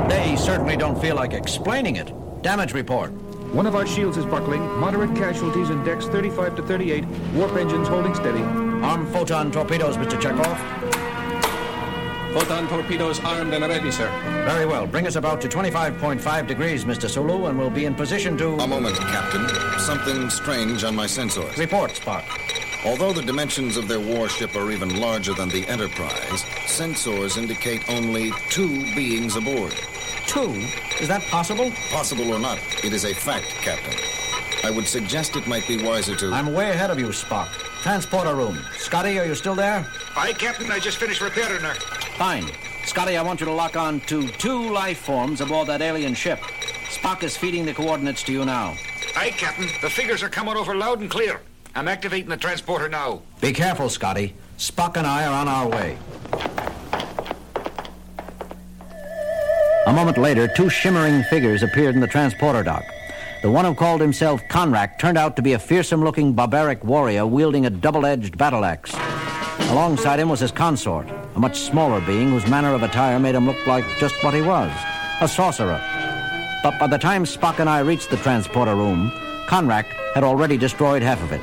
They 0.09 0.37
certainly 0.37 0.77
don't 0.77 1.01
feel 1.01 1.17
like 1.17 1.33
explaining 1.33 1.97
it. 1.97 2.13
Damage 2.43 2.73
report. 2.73 3.11
One 3.53 3.67
of 3.67 3.75
our 3.75 3.87
shields 3.87 4.17
is 4.17 4.25
buckling. 4.25 4.63
Moderate 4.79 5.15
casualties 5.17 5.71
in 5.71 5.83
decks 5.83 6.07
35 6.07 6.57
to 6.57 6.63
38. 6.63 7.05
Warp 7.35 7.57
engines 7.57 7.89
holding 7.89 8.15
steady. 8.15 8.43
Arm 8.43 9.11
photon 9.13 9.51
torpedoes, 9.51 9.97
Mr. 9.97 10.21
Chekhov. 10.21 10.88
Photon 12.39 12.69
torpedoes 12.69 13.19
armed 13.25 13.53
and 13.53 13.67
ready, 13.67 13.91
sir. 13.91 14.09
Very 14.45 14.65
well. 14.65 14.87
Bring 14.87 15.09
us 15.09 15.17
about 15.17 15.41
to 15.41 15.49
25.5 15.49 16.47
degrees, 16.47 16.85
Mr. 16.85 17.11
Sulu, 17.11 17.47
and 17.47 17.59
we'll 17.59 17.69
be 17.69 17.85
in 17.85 17.97
position 17.97 18.39
to... 18.39 18.55
A 18.61 18.67
moment, 18.67 18.97
Captain. 18.97 19.49
Something 19.81 20.31
strange 20.31 20.85
on 20.85 20.95
my 20.95 21.07
sensors. 21.07 21.57
Report, 21.57 21.91
Spock. 21.91 22.23
Although 22.87 23.13
the 23.13 23.23
dimensions 23.23 23.77
of 23.77 23.89
their 23.89 23.99
warship 23.99 24.55
are 24.55 24.71
even 24.71 25.01
larger 25.01 25.35
than 25.35 25.49
the 25.49 25.67
Enterprise, 25.67 26.45
sensors 26.69 27.37
indicate 27.37 27.91
only 27.91 28.31
two 28.51 28.85
beings 28.95 29.35
aboard. 29.35 29.75
Two? 30.29 30.53
Is 31.01 31.09
that 31.09 31.23
possible? 31.23 31.73
Possible 31.91 32.33
or 32.33 32.39
not, 32.39 32.59
it 32.85 32.93
is 32.93 33.05
a 33.05 33.13
fact, 33.13 33.49
Captain. 33.63 33.99
I 34.63 34.71
would 34.71 34.87
suggest 34.87 35.35
it 35.35 35.49
might 35.49 35.67
be 35.67 35.83
wiser 35.83 36.15
to. 36.15 36.33
I'm 36.33 36.53
way 36.53 36.71
ahead 36.71 36.91
of 36.91 37.01
you, 37.01 37.09
Spock. 37.09 37.49
Transporter 37.83 38.35
room. 38.35 38.59
Scotty, 38.77 39.19
are 39.19 39.25
you 39.25 39.35
still 39.35 39.55
there? 39.57 39.85
Aye, 40.17 40.35
Captain. 40.35 40.71
I 40.71 40.79
just 40.79 40.99
finished 40.99 41.21
repairing 41.21 41.63
her. 41.63 41.75
Fine. 42.19 42.51
Scotty, 42.85 43.17
I 43.17 43.23
want 43.23 43.39
you 43.39 43.47
to 43.47 43.53
lock 43.53 43.77
on 43.77 44.01
to 44.01 44.27
two 44.27 44.71
life 44.73 44.99
forms 44.99 45.41
aboard 45.41 45.69
that 45.69 45.81
alien 45.81 46.15
ship. 46.15 46.41
Spock 46.91 47.23
is 47.23 47.37
feeding 47.37 47.65
the 47.65 47.73
coordinates 47.73 48.25
to 48.25 48.33
you 48.33 48.45
now. 48.45 48.75
Aye, 49.17 49.31
Captain. 49.37 49.69
The 49.81 49.89
figures 49.89 50.21
are 50.25 50.29
coming 50.29 50.57
over 50.57 50.75
loud 50.75 50.99
and 51.01 51.09
clear. 51.09 51.41
I'm 51.77 51.87
activating 51.87 52.29
the 52.29 52.37
transporter 52.37 52.89
now. 52.89 53.23
Be 53.41 53.53
careful, 53.53 53.89
Scotty. 53.89 54.35
Spock 54.59 54.97
and 54.97 55.07
I 55.07 55.27
are 55.27 55.33
on 55.33 55.47
our 55.47 55.69
way. 55.69 55.97
A 59.87 59.93
moment 59.93 60.19
later, 60.19 60.49
two 60.49 60.69
shimmering 60.69 61.23
figures 61.23 61.63
appeared 61.63 61.95
in 61.95 62.01
the 62.01 62.09
transporter 62.09 62.65
dock. 62.65 62.83
The 63.43 63.51
one 63.51 63.65
who 63.65 63.75
called 63.77 64.01
himself 64.01 64.43
Conrack 64.51 64.99
turned 64.99 65.19
out 65.19 65.37
to 65.37 65.43
be 65.43 65.53
a 65.53 65.59
fearsome-looking 65.59 66.33
barbaric 66.33 66.83
warrior 66.83 67.27
wielding 67.27 67.67
a 67.67 67.71
double-edged 67.71 68.37
battle 68.37 68.65
axe. 68.65 68.93
Alongside 69.71 70.19
him 70.19 70.29
was 70.29 70.41
his 70.41 70.51
consort, 70.51 71.07
a 71.39 71.41
much 71.41 71.61
smaller 71.61 72.01
being 72.01 72.31
whose 72.31 72.49
manner 72.49 72.75
of 72.75 72.83
attire 72.83 73.17
made 73.21 73.37
him 73.37 73.47
look 73.47 73.65
like 73.65 73.85
just 74.01 74.21
what 74.25 74.35
he 74.35 74.43
was, 74.43 74.73
a 75.21 75.29
sorcerer. 75.29 75.81
But 76.65 76.81
by 76.81 76.89
the 76.89 76.99
time 76.99 77.25
Spock 77.25 77.61
and 77.61 77.71
I 77.71 77.79
reached 77.79 78.11
the 78.11 78.17
transporter 78.17 78.75
room, 78.75 79.13
Conrack 79.47 79.85
had 80.15 80.25
already 80.25 80.57
destroyed 80.57 81.01
half 81.01 81.23
of 81.23 81.31
it. 81.31 81.41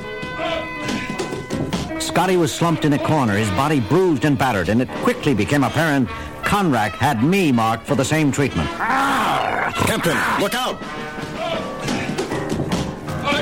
Scotty 2.02 2.36
was 2.36 2.52
slumped 2.52 2.84
in 2.84 2.92
a 2.92 2.98
corner, 2.98 3.38
his 3.38 3.48
body 3.52 3.80
bruised 3.80 4.26
and 4.26 4.36
battered, 4.36 4.68
and 4.68 4.82
it 4.82 4.88
quickly 5.02 5.32
became 5.32 5.64
apparent 5.64 6.10
Conrack 6.42 6.90
had 6.90 7.24
me 7.24 7.50
marked 7.50 7.86
for 7.86 7.94
the 7.94 8.04
same 8.04 8.30
treatment. 8.30 8.68
Captain, 8.68 10.18
look 10.42 10.52
out! 10.54 10.78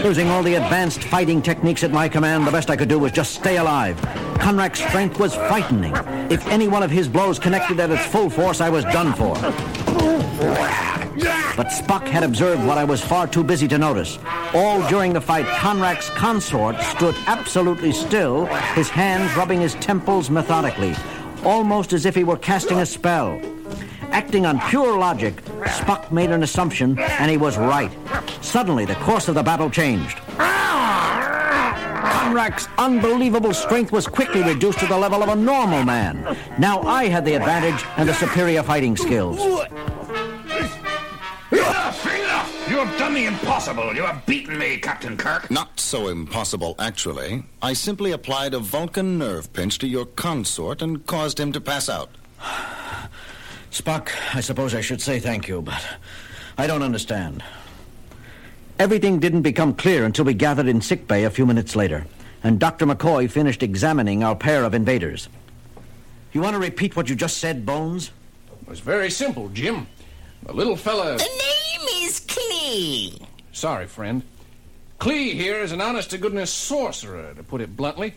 Losing 0.05 0.29
all 0.29 0.45
the 0.45 0.55
advanced 0.55 1.03
fighting 1.03 1.43
techniques 1.43 1.83
at 1.83 1.91
my 1.91 2.09
command, 2.09 2.47
the 2.47 2.53
best 2.53 2.71
I 2.71 2.77
could 2.77 2.89
do 2.89 3.01
was 3.01 3.11
just 3.11 3.35
stay 3.35 3.57
alive. 3.57 3.99
Conrack's 4.35 4.81
strength 4.81 5.19
was 5.19 5.35
frightening. 5.35 5.95
If 6.31 6.47
any 6.49 6.69
one 6.69 6.83
of 6.83 6.91
his 6.91 7.09
blows 7.09 7.39
connected 7.39 7.81
at 7.81 7.91
its 7.91 8.05
full 8.07 8.29
force, 8.31 8.61
I 8.61 8.69
was 8.69 8.85
done 8.85 9.13
for. 9.15 9.35
But 11.57 11.69
Spock 11.69 12.07
had 12.09 12.25
observed 12.25 12.65
what 12.65 12.77
I 12.77 12.85
was 12.85 13.01
far 13.01 13.27
too 13.27 13.45
busy 13.45 13.69
to 13.69 13.79
notice. 13.79 14.19
All 14.53 14.87
during 14.89 15.13
the 15.13 15.21
fight, 15.21 15.47
Conrack's 15.47 16.11
consort 16.11 16.81
stood 16.83 17.15
absolutely 17.27 17.93
still, 17.93 18.47
his 18.75 18.89
hands 18.91 19.35
rubbing 19.37 19.61
his 19.61 19.75
temples 19.77 20.29
methodically, 20.31 20.95
almost 21.45 21.93
as 21.93 22.05
if 22.05 22.15
he 22.15 22.25
were 22.25 22.37
casting 22.37 22.81
a 22.81 22.87
spell. 22.87 23.41
Acting 24.11 24.47
on 24.47 24.61
pure 24.69 24.99
logic, 24.99 25.45
Spock 25.65 26.11
made 26.13 26.31
an 26.31 26.43
assumption, 26.43 26.99
and 26.99 27.31
he 27.31 27.37
was 27.37 27.57
right. 27.57 27.93
Suddenly, 28.43 28.85
the 28.85 28.95
course 28.97 29.29
of 29.29 29.35
the 29.35 29.43
battle 29.43 29.71
changed. 29.71 30.19
Conrack's 32.25 32.69
unbelievable 32.79 33.53
strength 33.53 33.93
was 33.93 34.07
quickly 34.07 34.43
reduced 34.43 34.79
to 34.79 34.87
the 34.87 34.97
level 34.97 35.23
of 35.23 35.29
a 35.29 35.37
normal 35.37 35.85
man. 35.85 36.37
Now 36.59 36.81
I 36.81 37.05
had 37.05 37.27
the 37.27 37.35
advantage 37.35 37.85
and 37.99 38.09
the 38.09 38.15
superior 38.15 38.63
fighting 38.63 38.97
skills. 38.97 39.39
You 42.67 42.81
have 42.81 42.99
done 42.99 43.13
the 43.13 43.27
impossible. 43.27 43.95
You 43.95 44.05
have 44.05 44.25
beaten 44.25 44.57
me, 44.57 44.79
Captain 44.79 45.19
Kirk. 45.19 45.51
Not 45.51 45.79
so 45.79 46.09
impossible, 46.09 46.75
actually. 46.79 47.45
I 47.61 47.75
simply 47.75 48.13
applied 48.13 48.55
a 48.55 48.59
Vulcan 48.59 49.19
nerve 49.19 49.53
pinch 49.53 49.79
to 49.81 49.87
your 49.87 50.07
consort 50.07 50.81
and 50.81 51.05
caused 51.05 51.39
him 51.39 51.53
to 51.53 51.61
pass 51.61 51.91
out. 51.91 52.09
Spock, 53.71 54.09
I 54.35 54.41
suppose 54.41 54.75
I 54.75 54.81
should 54.81 55.03
say 55.03 55.21
thank 55.21 55.47
you, 55.47 55.61
but 55.61 55.87
I 56.57 56.67
don't 56.67 56.83
understand. 56.83 57.45
Everything 58.77 59.21
didn't 59.21 59.43
become 59.43 59.73
clear 59.73 60.05
until 60.05 60.25
we 60.25 60.35
gathered 60.35 60.67
in 60.67 60.81
sickbay 60.81 61.23
a 61.23 61.31
few 61.31 61.47
minutes 61.47 61.77
later, 61.77 62.07
and 62.43 62.59
Dr. 62.59 62.87
McCoy 62.87 63.31
finished 63.31 63.63
examining 63.63 64.25
our 64.25 64.35
pair 64.35 64.65
of 64.65 64.75
invaders. 64.75 65.29
You 66.33 66.41
want 66.41 66.55
to 66.55 66.61
repeat 66.61 66.97
what 66.97 67.09
you 67.09 67.15
just 67.15 67.39
said, 67.39 67.65
Bones? 67.65 68.11
It 68.63 68.69
was 68.69 68.81
very 68.81 69.11
simple, 69.11 69.49
Jim. 69.51 69.87
The 70.43 70.53
little 70.53 70.75
fella. 70.75 71.17
The 71.17 71.23
name 71.23 71.89
is 72.03 72.21
Klee. 72.23 73.25
Sorry, 73.53 73.87
friend. 73.87 74.25
Klee 74.99 75.35
here 75.35 75.61
is 75.61 75.71
an 75.71 75.81
honest 75.81 76.11
to 76.11 76.19
goodness 76.19 76.51
sorcerer, 76.51 77.33
to 77.35 77.45
put 77.45 77.61
it 77.61 77.77
bluntly. 77.77 78.15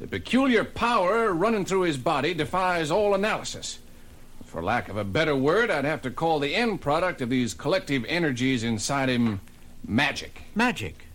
The 0.00 0.06
peculiar 0.06 0.64
power 0.64 1.32
running 1.32 1.64
through 1.64 1.82
his 1.82 1.96
body 1.96 2.34
defies 2.34 2.90
all 2.90 3.14
analysis. 3.14 3.78
For 4.44 4.62
lack 4.62 4.90
of 4.90 4.98
a 4.98 5.04
better 5.04 5.34
word, 5.34 5.70
I'd 5.70 5.86
have 5.86 6.02
to 6.02 6.10
call 6.10 6.40
the 6.40 6.54
end 6.54 6.82
product 6.82 7.22
of 7.22 7.30
these 7.30 7.54
collective 7.54 8.04
energies 8.06 8.64
inside 8.64 9.08
him 9.08 9.40
magic. 9.86 10.42
Magic. 10.54 11.06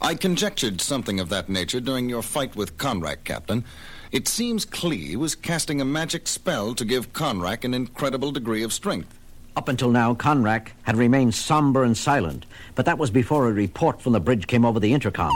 I 0.00 0.14
conjectured 0.14 0.80
something 0.80 1.18
of 1.18 1.28
that 1.30 1.48
nature 1.48 1.80
during 1.80 2.08
your 2.08 2.22
fight 2.22 2.54
with 2.54 2.78
Conrack, 2.78 3.24
Captain. 3.24 3.64
It 4.12 4.28
seems 4.28 4.64
Klee 4.64 5.16
was 5.16 5.34
casting 5.34 5.80
a 5.80 5.84
magic 5.84 6.28
spell 6.28 6.74
to 6.74 6.84
give 6.84 7.12
Conrack 7.12 7.64
an 7.64 7.74
incredible 7.74 8.30
degree 8.30 8.62
of 8.62 8.72
strength. 8.72 9.18
Up 9.56 9.68
until 9.68 9.90
now, 9.90 10.14
Conrack 10.14 10.68
had 10.84 10.96
remained 10.96 11.34
somber 11.34 11.82
and 11.82 11.96
silent, 11.96 12.46
but 12.76 12.86
that 12.86 12.96
was 12.96 13.10
before 13.10 13.48
a 13.48 13.52
report 13.52 14.00
from 14.00 14.12
the 14.12 14.20
bridge 14.20 14.46
came 14.46 14.64
over 14.64 14.78
the 14.78 14.92
intercom. 14.92 15.32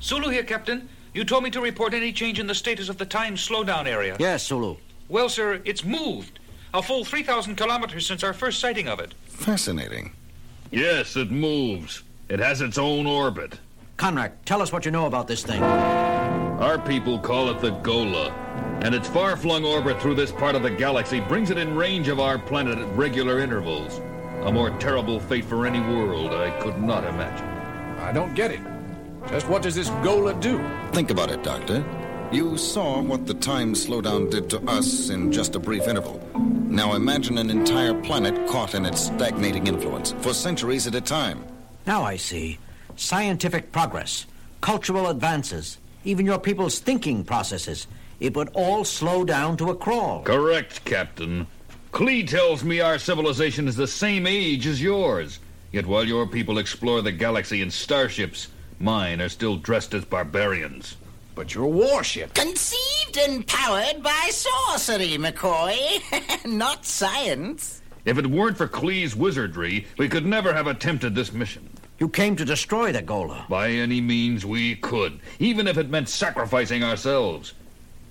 Sulu 0.00 0.30
here, 0.30 0.44
Captain. 0.44 0.88
You 1.12 1.24
told 1.24 1.44
me 1.44 1.50
to 1.50 1.60
report 1.60 1.92
any 1.92 2.12
change 2.12 2.40
in 2.40 2.46
the 2.46 2.54
status 2.54 2.88
of 2.88 2.96
the 2.96 3.04
time 3.04 3.34
slowdown 3.34 3.86
area. 3.86 4.16
Yes, 4.18 4.44
Sulu. 4.44 4.76
Well, 5.08 5.28
sir, 5.28 5.60
it's 5.64 5.84
moved. 5.84 6.38
A 6.72 6.82
full 6.82 7.04
3,000 7.04 7.56
kilometers 7.56 8.06
since 8.06 8.22
our 8.22 8.32
first 8.32 8.60
sighting 8.60 8.88
of 8.88 8.98
it. 8.98 9.14
Fascinating. 9.26 10.12
Yes, 10.70 11.16
it 11.16 11.30
moves. 11.30 12.02
It 12.28 12.40
has 12.40 12.60
its 12.60 12.76
own 12.76 13.06
orbit. 13.06 13.58
Conrad, 13.96 14.32
tell 14.44 14.60
us 14.60 14.70
what 14.70 14.84
you 14.84 14.90
know 14.90 15.06
about 15.06 15.26
this 15.26 15.42
thing. 15.42 15.62
Our 15.62 16.78
people 16.78 17.18
call 17.18 17.50
it 17.50 17.60
the 17.60 17.70
Gola, 17.70 18.30
and 18.82 18.94
its 18.94 19.08
far 19.08 19.36
flung 19.36 19.64
orbit 19.64 20.00
through 20.00 20.16
this 20.16 20.30
part 20.30 20.54
of 20.54 20.62
the 20.62 20.70
galaxy 20.70 21.20
brings 21.20 21.50
it 21.50 21.58
in 21.58 21.74
range 21.74 22.08
of 22.08 22.20
our 22.20 22.38
planet 22.38 22.78
at 22.78 22.96
regular 22.96 23.40
intervals. 23.40 24.00
A 24.44 24.52
more 24.52 24.70
terrible 24.78 25.18
fate 25.18 25.44
for 25.44 25.66
any 25.66 25.80
world 25.80 26.32
I 26.32 26.50
could 26.60 26.78
not 26.80 27.04
imagine. 27.04 27.48
I 28.00 28.12
don't 28.12 28.34
get 28.34 28.50
it. 28.50 28.60
Just 29.28 29.48
what 29.48 29.62
does 29.62 29.74
this 29.74 29.88
Gola 30.02 30.34
do? 30.34 30.64
Think 30.92 31.10
about 31.10 31.30
it, 31.30 31.42
Doctor. 31.42 31.84
You 32.30 32.58
saw 32.58 33.00
what 33.00 33.26
the 33.26 33.32
time 33.32 33.72
slowdown 33.72 34.30
did 34.30 34.50
to 34.50 34.60
us 34.68 35.08
in 35.08 35.32
just 35.32 35.54
a 35.54 35.58
brief 35.58 35.88
interval. 35.88 36.20
Now 36.34 36.92
imagine 36.92 37.38
an 37.38 37.48
entire 37.48 37.94
planet 37.94 38.46
caught 38.46 38.74
in 38.74 38.84
its 38.84 39.06
stagnating 39.06 39.66
influence 39.66 40.12
for 40.20 40.34
centuries 40.34 40.86
at 40.86 40.94
a 40.94 41.00
time. 41.00 41.42
Now 41.86 42.02
I 42.02 42.16
see. 42.16 42.58
Scientific 42.96 43.72
progress, 43.72 44.26
cultural 44.60 45.06
advances, 45.06 45.78
even 46.04 46.26
your 46.26 46.38
people's 46.38 46.80
thinking 46.80 47.24
processes. 47.24 47.86
It 48.20 48.36
would 48.36 48.50
all 48.52 48.84
slow 48.84 49.24
down 49.24 49.56
to 49.56 49.70
a 49.70 49.74
crawl. 49.74 50.22
Correct, 50.22 50.84
Captain. 50.84 51.46
Klee 51.92 52.28
tells 52.28 52.62
me 52.62 52.80
our 52.80 52.98
civilization 52.98 53.66
is 53.66 53.76
the 53.76 53.86
same 53.86 54.26
age 54.26 54.66
as 54.66 54.82
yours. 54.82 55.38
Yet 55.72 55.86
while 55.86 56.04
your 56.04 56.26
people 56.26 56.58
explore 56.58 57.00
the 57.00 57.12
galaxy 57.12 57.62
in 57.62 57.70
starships, 57.70 58.48
mine 58.78 59.22
are 59.22 59.30
still 59.30 59.56
dressed 59.56 59.94
as 59.94 60.04
barbarians. 60.04 60.96
But 61.38 61.54
your 61.54 61.68
warship. 61.68 62.34
Conceived 62.34 63.16
and 63.16 63.46
powered 63.46 64.02
by 64.02 64.28
sorcery, 64.32 65.16
McCoy. 65.18 66.02
Not 66.44 66.84
science. 66.84 67.80
If 68.04 68.18
it 68.18 68.26
weren't 68.26 68.56
for 68.56 68.66
Klee's 68.66 69.14
wizardry, 69.14 69.86
we 69.98 70.08
could 70.08 70.26
never 70.26 70.52
have 70.52 70.66
attempted 70.66 71.14
this 71.14 71.32
mission. 71.32 71.70
You 72.00 72.08
came 72.08 72.34
to 72.34 72.44
destroy 72.44 72.90
the 72.90 73.02
Gola. 73.02 73.46
By 73.48 73.70
any 73.70 74.00
means 74.00 74.44
we 74.44 74.74
could, 74.74 75.20
even 75.38 75.68
if 75.68 75.78
it 75.78 75.88
meant 75.88 76.08
sacrificing 76.08 76.82
ourselves. 76.82 77.54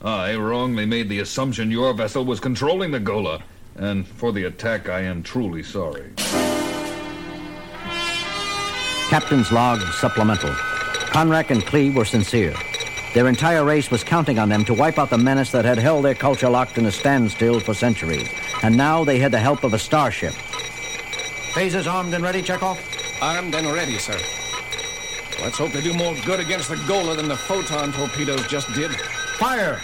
I 0.02 0.34
wrongly 0.36 0.86
made 0.86 1.10
the 1.10 1.20
assumption 1.20 1.70
your 1.70 1.94
vessel 1.94 2.24
was 2.24 2.40
controlling 2.40 2.92
the 2.92 3.00
Gola, 3.02 3.44
and 3.76 4.08
for 4.08 4.32
the 4.32 4.46
attack 4.46 4.88
I 4.88 5.02
am 5.02 5.22
truly 5.22 5.64
sorry. 5.64 6.14
Captain's 9.10 9.52
log 9.52 9.82
supplemental. 9.96 10.52
Conrack 11.12 11.50
and 11.50 11.62
Klee 11.64 11.94
were 11.94 12.06
sincere. 12.06 12.56
Their 13.18 13.30
entire 13.30 13.66
race 13.66 13.90
was 13.90 14.04
counting 14.04 14.38
on 14.38 14.48
them 14.48 14.64
to 14.66 14.76
wipe 14.76 15.00
out 15.00 15.10
the 15.10 15.18
menace 15.18 15.50
that 15.50 15.66
had 15.66 15.80
held 15.80 16.06
their 16.06 16.14
culture 16.14 16.48
locked 16.48 16.78
in 16.78 16.86
a 16.86 16.92
standstill 16.92 17.60
for 17.60 17.74
centuries. 17.74 18.30
And 18.62 18.78
now 18.78 19.04
they 19.04 19.18
had 19.18 19.32
the 19.32 19.40
help 19.40 19.64
of 19.64 19.74
a 19.74 19.80
starship. 19.80 20.36
Phasers 21.56 21.92
armed 21.92 22.14
and 22.14 22.24
ready, 22.24 22.44
Chekhov? 22.44 22.78
Armed 23.20 23.56
and 23.56 23.74
ready, 23.74 23.98
sir. 23.98 24.20
Let's 25.42 25.58
hope 25.58 25.72
they 25.72 25.82
do 25.82 25.96
more 25.96 26.14
good 26.28 26.40
against 26.40 26.70
the 26.70 26.76
Gola 26.88 27.16
than 27.16 27.28
the 27.28 27.36
photon 27.36 27.92
torpedoes 27.92 28.46
just 28.50 28.72
did. 28.74 28.92
Fire! 29.40 29.80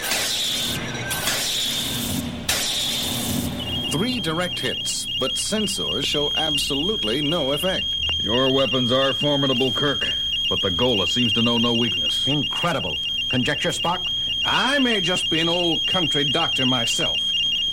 Three 3.92 4.20
direct 4.20 4.60
hits, 4.60 5.08
but 5.20 5.32
sensors 5.32 6.04
show 6.04 6.32
absolutely 6.38 7.28
no 7.28 7.54
effect. 7.54 7.88
Your 8.22 8.54
weapons 8.54 8.92
are 8.92 9.12
formidable, 9.12 9.72
Kirk, 9.72 10.06
but 10.50 10.62
the 10.62 10.70
Gola 10.70 11.08
seems 11.08 11.34
to 11.34 11.42
know 11.42 11.58
no 11.58 11.74
weakness. 11.74 12.28
Incredible. 12.28 12.96
Conjecture, 13.34 13.70
Spock? 13.70 14.06
I 14.46 14.78
may 14.78 15.02
just 15.02 15.28
be 15.32 15.40
an 15.40 15.50
old 15.50 15.88
country 15.88 16.24
doctor 16.24 16.68
myself, 16.68 17.18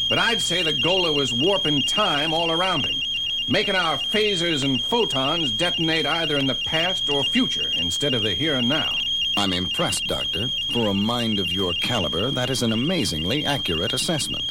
but 0.09 0.19
I'd 0.19 0.41
say 0.41 0.63
the 0.63 0.73
Gola 0.73 1.13
was 1.13 1.35
warping 1.35 1.83
time 1.83 2.33
all 2.33 2.51
around 2.51 2.87
him, 2.87 2.99
making 3.47 3.75
our 3.75 3.99
phasers 3.99 4.65
and 4.65 4.83
photons 4.83 5.51
detonate 5.51 6.07
either 6.07 6.39
in 6.39 6.47
the 6.47 6.55
past 6.65 7.11
or 7.11 7.23
future 7.25 7.71
instead 7.77 8.15
of 8.15 8.23
the 8.23 8.35
here 8.35 8.55
and 8.55 8.71
now. 8.71 8.91
I'm 9.37 9.53
impressed, 9.53 10.05
Doctor. 10.07 10.49
For 10.73 10.87
a 10.87 10.95
mind 10.95 11.39
of 11.39 11.53
your 11.53 11.75
caliber, 11.75 12.31
that 12.31 12.49
is 12.49 12.63
an 12.63 12.73
amazingly 12.73 13.45
accurate 13.45 13.93
assessment. 13.93 14.51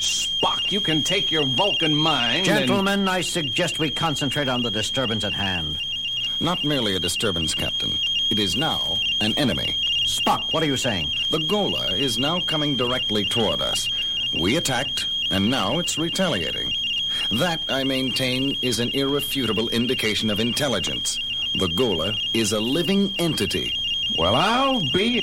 Spock, 0.00 0.70
you 0.70 0.82
can 0.82 1.02
take 1.02 1.30
your 1.30 1.46
Vulcan 1.46 1.94
mind 1.94 2.46
and- 2.46 2.58
Gentlemen, 2.58 3.08
I 3.08 3.22
suggest 3.22 3.78
we 3.78 3.88
concentrate 3.88 4.50
on 4.50 4.60
the 4.60 4.70
disturbance 4.70 5.24
at 5.24 5.32
hand. 5.32 5.78
Not 6.40 6.62
merely 6.62 6.94
a 6.94 7.00
disturbance, 7.00 7.54
Captain. 7.54 7.98
It 8.28 8.38
is 8.38 8.54
now 8.54 8.98
an 9.22 9.32
enemy. 9.38 9.76
Spock, 10.04 10.52
what 10.52 10.64
are 10.64 10.66
you 10.66 10.76
saying? 10.76 11.12
The 11.30 11.38
Gola 11.38 11.94
is 11.94 12.18
now 12.18 12.40
coming 12.40 12.76
directly 12.76 13.24
toward 13.24 13.62
us. 13.62 13.88
We 14.40 14.56
attacked, 14.56 15.06
and 15.30 15.48
now 15.48 15.78
it's 15.78 15.96
retaliating. 15.96 16.72
That, 17.30 17.62
I 17.68 17.84
maintain, 17.84 18.58
is 18.62 18.80
an 18.80 18.90
irrefutable 18.94 19.68
indication 19.68 20.28
of 20.28 20.40
intelligence. 20.40 21.20
The 21.54 21.68
Gola 21.68 22.14
is 22.34 22.52
a 22.52 22.58
living 22.58 23.14
entity. 23.20 23.78
Well, 24.18 24.34
I'll 24.34 24.80
be. 24.92 25.22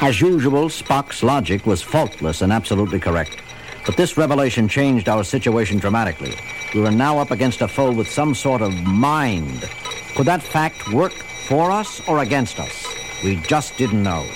As 0.00 0.18
usual, 0.20 0.68
Spock's 0.68 1.22
logic 1.22 1.66
was 1.66 1.82
faultless 1.82 2.40
and 2.40 2.52
absolutely 2.52 3.00
correct. 3.00 3.36
But 3.84 3.98
this 3.98 4.16
revelation 4.16 4.66
changed 4.66 5.10
our 5.10 5.24
situation 5.24 5.78
dramatically. 5.78 6.34
We 6.74 6.80
were 6.80 6.90
now 6.90 7.18
up 7.18 7.30
against 7.30 7.60
a 7.60 7.68
foe 7.68 7.92
with 7.92 8.10
some 8.10 8.34
sort 8.34 8.62
of 8.62 8.72
mind. 8.82 9.68
Could 10.16 10.26
that 10.26 10.42
fact 10.42 10.90
work 10.90 11.12
for 11.44 11.70
us 11.70 12.00
or 12.08 12.18
against 12.18 12.58
us? 12.58 12.86
We 13.22 13.36
just 13.36 13.76
didn't 13.76 14.02
know. 14.02 14.26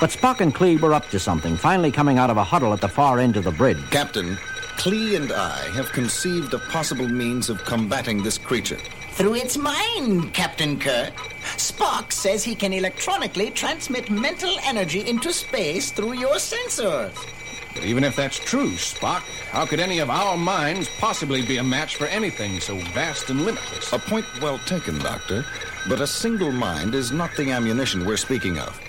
But 0.00 0.10
Spock 0.10 0.40
and 0.40 0.54
Klee 0.54 0.80
were 0.80 0.92
up 0.92 1.08
to 1.10 1.18
something, 1.18 1.56
finally 1.56 1.90
coming 1.90 2.18
out 2.18 2.30
of 2.30 2.36
a 2.36 2.44
huddle 2.44 2.72
at 2.72 2.80
the 2.80 2.88
far 2.88 3.18
end 3.18 3.36
of 3.36 3.44
the 3.44 3.50
bridge. 3.50 3.78
Captain, 3.90 4.36
Klee 4.76 5.16
and 5.16 5.32
I 5.32 5.58
have 5.70 5.90
conceived 5.92 6.52
a 6.52 6.58
possible 6.58 7.08
means 7.08 7.48
of 7.48 7.64
combating 7.64 8.22
this 8.22 8.36
creature. 8.36 8.78
Through 9.12 9.36
its 9.36 9.56
mind, 9.56 10.34
Captain 10.34 10.78
Kirk. 10.78 11.14
Spock 11.56 12.12
says 12.12 12.44
he 12.44 12.54
can 12.54 12.74
electronically 12.74 13.50
transmit 13.50 14.10
mental 14.10 14.54
energy 14.62 15.08
into 15.08 15.32
space 15.32 15.90
through 15.90 16.12
your 16.12 16.34
sensors. 16.34 17.16
But 17.76 17.84
even 17.84 18.04
if 18.04 18.16
that's 18.16 18.38
true, 18.38 18.70
Spock, 18.70 19.20
how 19.50 19.66
could 19.66 19.80
any 19.80 19.98
of 19.98 20.08
our 20.08 20.38
minds 20.38 20.88
possibly 20.98 21.42
be 21.42 21.58
a 21.58 21.62
match 21.62 21.96
for 21.96 22.06
anything 22.06 22.58
so 22.58 22.76
vast 22.94 23.28
and 23.28 23.44
limitless? 23.44 23.92
A 23.92 23.98
point 23.98 24.24
well 24.40 24.58
taken, 24.60 24.98
Doctor. 24.98 25.44
But 25.86 26.00
a 26.00 26.06
single 26.06 26.50
mind 26.50 26.94
is 26.94 27.12
not 27.12 27.36
the 27.36 27.52
ammunition 27.52 28.06
we're 28.06 28.16
speaking 28.16 28.58
of. 28.58 28.80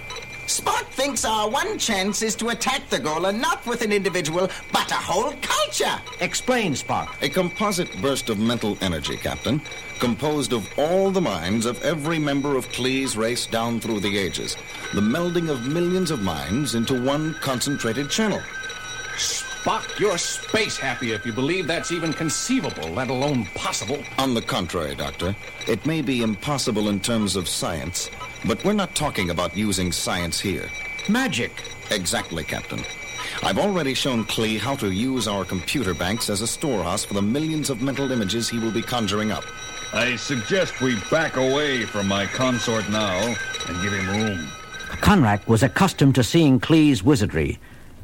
Spock 0.47 0.85
thinks 0.85 1.25
our 1.25 1.49
one 1.49 1.77
chance 1.77 2.21
is 2.21 2.33
to 2.37 2.49
attack 2.49 2.89
the 2.89 2.97
Gola 2.97 3.33
not 3.33 3.65
with 3.65 3.81
an 3.81 3.91
individual, 3.91 4.49
but 4.71 4.89
a 4.89 4.95
whole 4.95 5.33
culture. 5.41 6.01
Explain, 6.21 6.71
Spock. 6.71 7.09
A 7.21 7.27
composite 7.27 7.89
burst 8.01 8.29
of 8.29 8.39
mental 8.39 8.77
energy, 8.79 9.17
Captain, 9.17 9.61
composed 9.99 10.53
of 10.53 10.65
all 10.79 11.11
the 11.11 11.19
minds 11.19 11.65
of 11.65 11.83
every 11.83 12.17
member 12.17 12.55
of 12.55 12.69
Klee's 12.71 13.17
race 13.17 13.45
down 13.45 13.81
through 13.81 13.99
the 13.99 14.17
ages. 14.17 14.55
The 14.93 15.01
melding 15.01 15.49
of 15.49 15.67
millions 15.67 16.11
of 16.11 16.21
minds 16.21 16.75
into 16.75 17.03
one 17.03 17.33
concentrated 17.41 18.09
channel. 18.09 18.41
Spock, 19.17 19.99
you're 19.99 20.17
space 20.17 20.77
happy 20.77 21.11
if 21.11 21.25
you 21.25 21.33
believe 21.33 21.67
that's 21.67 21.91
even 21.91 22.13
conceivable, 22.13 22.89
let 22.89 23.09
alone 23.09 23.45
possible. 23.55 24.01
On 24.17 24.33
the 24.33 24.41
contrary, 24.41 24.95
Doctor, 24.95 25.35
it 25.67 25.85
may 25.85 26.01
be 26.01 26.21
impossible 26.21 26.89
in 26.89 26.99
terms 26.99 27.35
of 27.35 27.47
science, 27.47 28.09
but 28.45 28.63
we're 28.63 28.73
not 28.73 28.95
talking 28.95 29.29
about 29.29 29.57
using 29.57 29.91
science 29.91 30.39
here. 30.39 30.69
Magic. 31.09 31.51
Exactly, 31.89 32.43
Captain. 32.43 32.83
I've 33.43 33.59
already 33.59 33.93
shown 33.93 34.25
Klee 34.25 34.59
how 34.59 34.75
to 34.77 34.91
use 34.91 35.27
our 35.27 35.45
computer 35.45 35.93
banks 35.93 36.29
as 36.29 36.41
a 36.41 36.47
storehouse 36.47 37.03
for 37.03 37.13
the 37.13 37.21
millions 37.21 37.69
of 37.69 37.81
mental 37.81 38.11
images 38.11 38.49
he 38.49 38.59
will 38.59 38.71
be 38.71 38.81
conjuring 38.81 39.31
up. 39.31 39.43
I 39.93 40.15
suggest 40.15 40.81
we 40.81 40.99
back 41.09 41.37
away 41.37 41.85
from 41.85 42.07
my 42.07 42.25
consort 42.25 42.89
now 42.89 43.17
and 43.67 43.81
give 43.81 43.93
him 43.93 44.07
room. 44.07 44.47
Conrack 45.01 45.47
was 45.47 45.63
accustomed 45.63 46.15
to 46.15 46.23
seeing 46.23 46.59
Klee's 46.59 47.03
wizardry, 47.03 47.59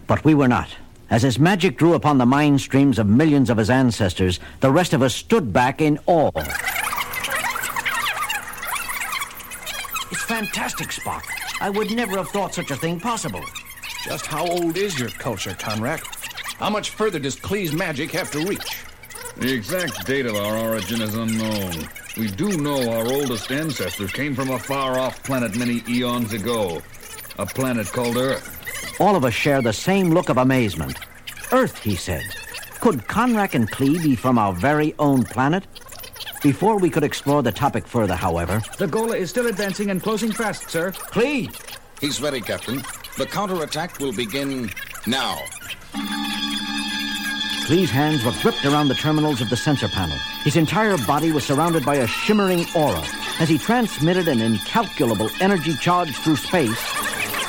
but 0.07 0.23
we 0.23 0.33
were 0.33 0.47
not. 0.47 0.69
As 1.13 1.21
his 1.21 1.37
magic 1.37 1.77
drew 1.77 1.93
upon 1.93 2.17
the 2.17 2.25
mind 2.25 2.59
streams 2.59 2.97
of 2.97 3.05
millions 3.05 3.51
of 3.51 3.57
his 3.59 3.69
ancestors, 3.69 4.39
the 4.61 4.71
rest 4.71 4.93
of 4.93 5.03
us 5.03 5.13
stood 5.13 5.53
back 5.53 5.79
in 5.79 5.99
awe. 6.07 6.31
It's 10.09 10.23
fantastic, 10.23 10.87
Spock. 10.87 11.21
I 11.61 11.69
would 11.69 11.91
never 11.91 12.17
have 12.17 12.29
thought 12.29 12.55
such 12.55 12.71
a 12.71 12.75
thing 12.75 12.99
possible. 12.99 13.43
Just 14.03 14.25
how 14.25 14.47
old 14.47 14.75
is 14.75 14.99
your 14.99 15.09
culture, 15.09 15.51
Conrack? 15.51 16.01
How 16.55 16.71
much 16.71 16.89
further 16.89 17.19
does 17.19 17.35
Klee's 17.35 17.73
magic 17.73 18.09
have 18.09 18.31
to 18.31 18.39
reach? 18.39 18.83
The 19.37 19.53
exact 19.53 20.07
date 20.07 20.25
of 20.25 20.35
our 20.35 20.57
origin 20.57 20.99
is 20.99 21.13
unknown. 21.13 21.89
We 22.17 22.31
do 22.31 22.57
know 22.57 22.91
our 22.91 23.05
oldest 23.05 23.51
ancestors 23.51 24.11
came 24.11 24.33
from 24.33 24.49
a 24.49 24.57
far 24.57 24.97
off 24.97 25.21
planet 25.21 25.55
many 25.57 25.83
eons 25.87 26.33
ago. 26.33 26.81
A 27.37 27.45
planet 27.45 27.85
called 27.85 28.17
Earth. 28.17 28.52
All 28.99 29.15
of 29.15 29.25
us 29.25 29.33
share 29.33 29.61
the 29.61 29.73
same 29.73 30.11
look 30.11 30.29
of 30.29 30.37
amazement. 30.37 30.97
Earth, 31.51 31.77
he 31.81 31.95
said. 31.95 32.23
Could 32.79 33.07
Conrack 33.07 33.53
and 33.53 33.69
Klee 33.71 34.01
be 34.01 34.15
from 34.15 34.37
our 34.37 34.53
very 34.53 34.93
own 34.99 35.23
planet? 35.23 35.65
Before 36.41 36.77
we 36.77 36.89
could 36.89 37.03
explore 37.03 37.41
the 37.41 37.51
topic 37.51 37.87
further, 37.87 38.15
however, 38.15 38.61
The 38.77 38.87
Gola 38.87 39.15
is 39.15 39.29
still 39.29 39.47
advancing 39.47 39.89
and 39.89 40.03
closing 40.03 40.31
fast, 40.31 40.69
sir. 40.69 40.91
Klee! 40.91 41.49
He's 42.01 42.21
ready, 42.21 42.41
Captain. 42.41 42.83
The 43.17 43.25
counterattack 43.25 43.99
will 43.99 44.11
begin 44.11 44.69
now. 45.07 45.39
Klee's 47.65 47.89
hands 47.89 48.25
were 48.25 48.33
gripped 48.41 48.65
around 48.65 48.89
the 48.89 48.95
terminals 48.95 49.39
of 49.39 49.49
the 49.49 49.55
sensor 49.55 49.87
panel. 49.87 50.17
His 50.43 50.57
entire 50.57 50.97
body 51.07 51.31
was 51.31 51.45
surrounded 51.45 51.85
by 51.85 51.95
a 51.95 52.07
shimmering 52.07 52.65
aura 52.75 53.01
as 53.39 53.47
he 53.47 53.57
transmitted 53.57 54.27
an 54.27 54.41
incalculable 54.41 55.29
energy 55.39 55.73
charge 55.77 56.13
through 56.17 56.35
space, 56.35 56.77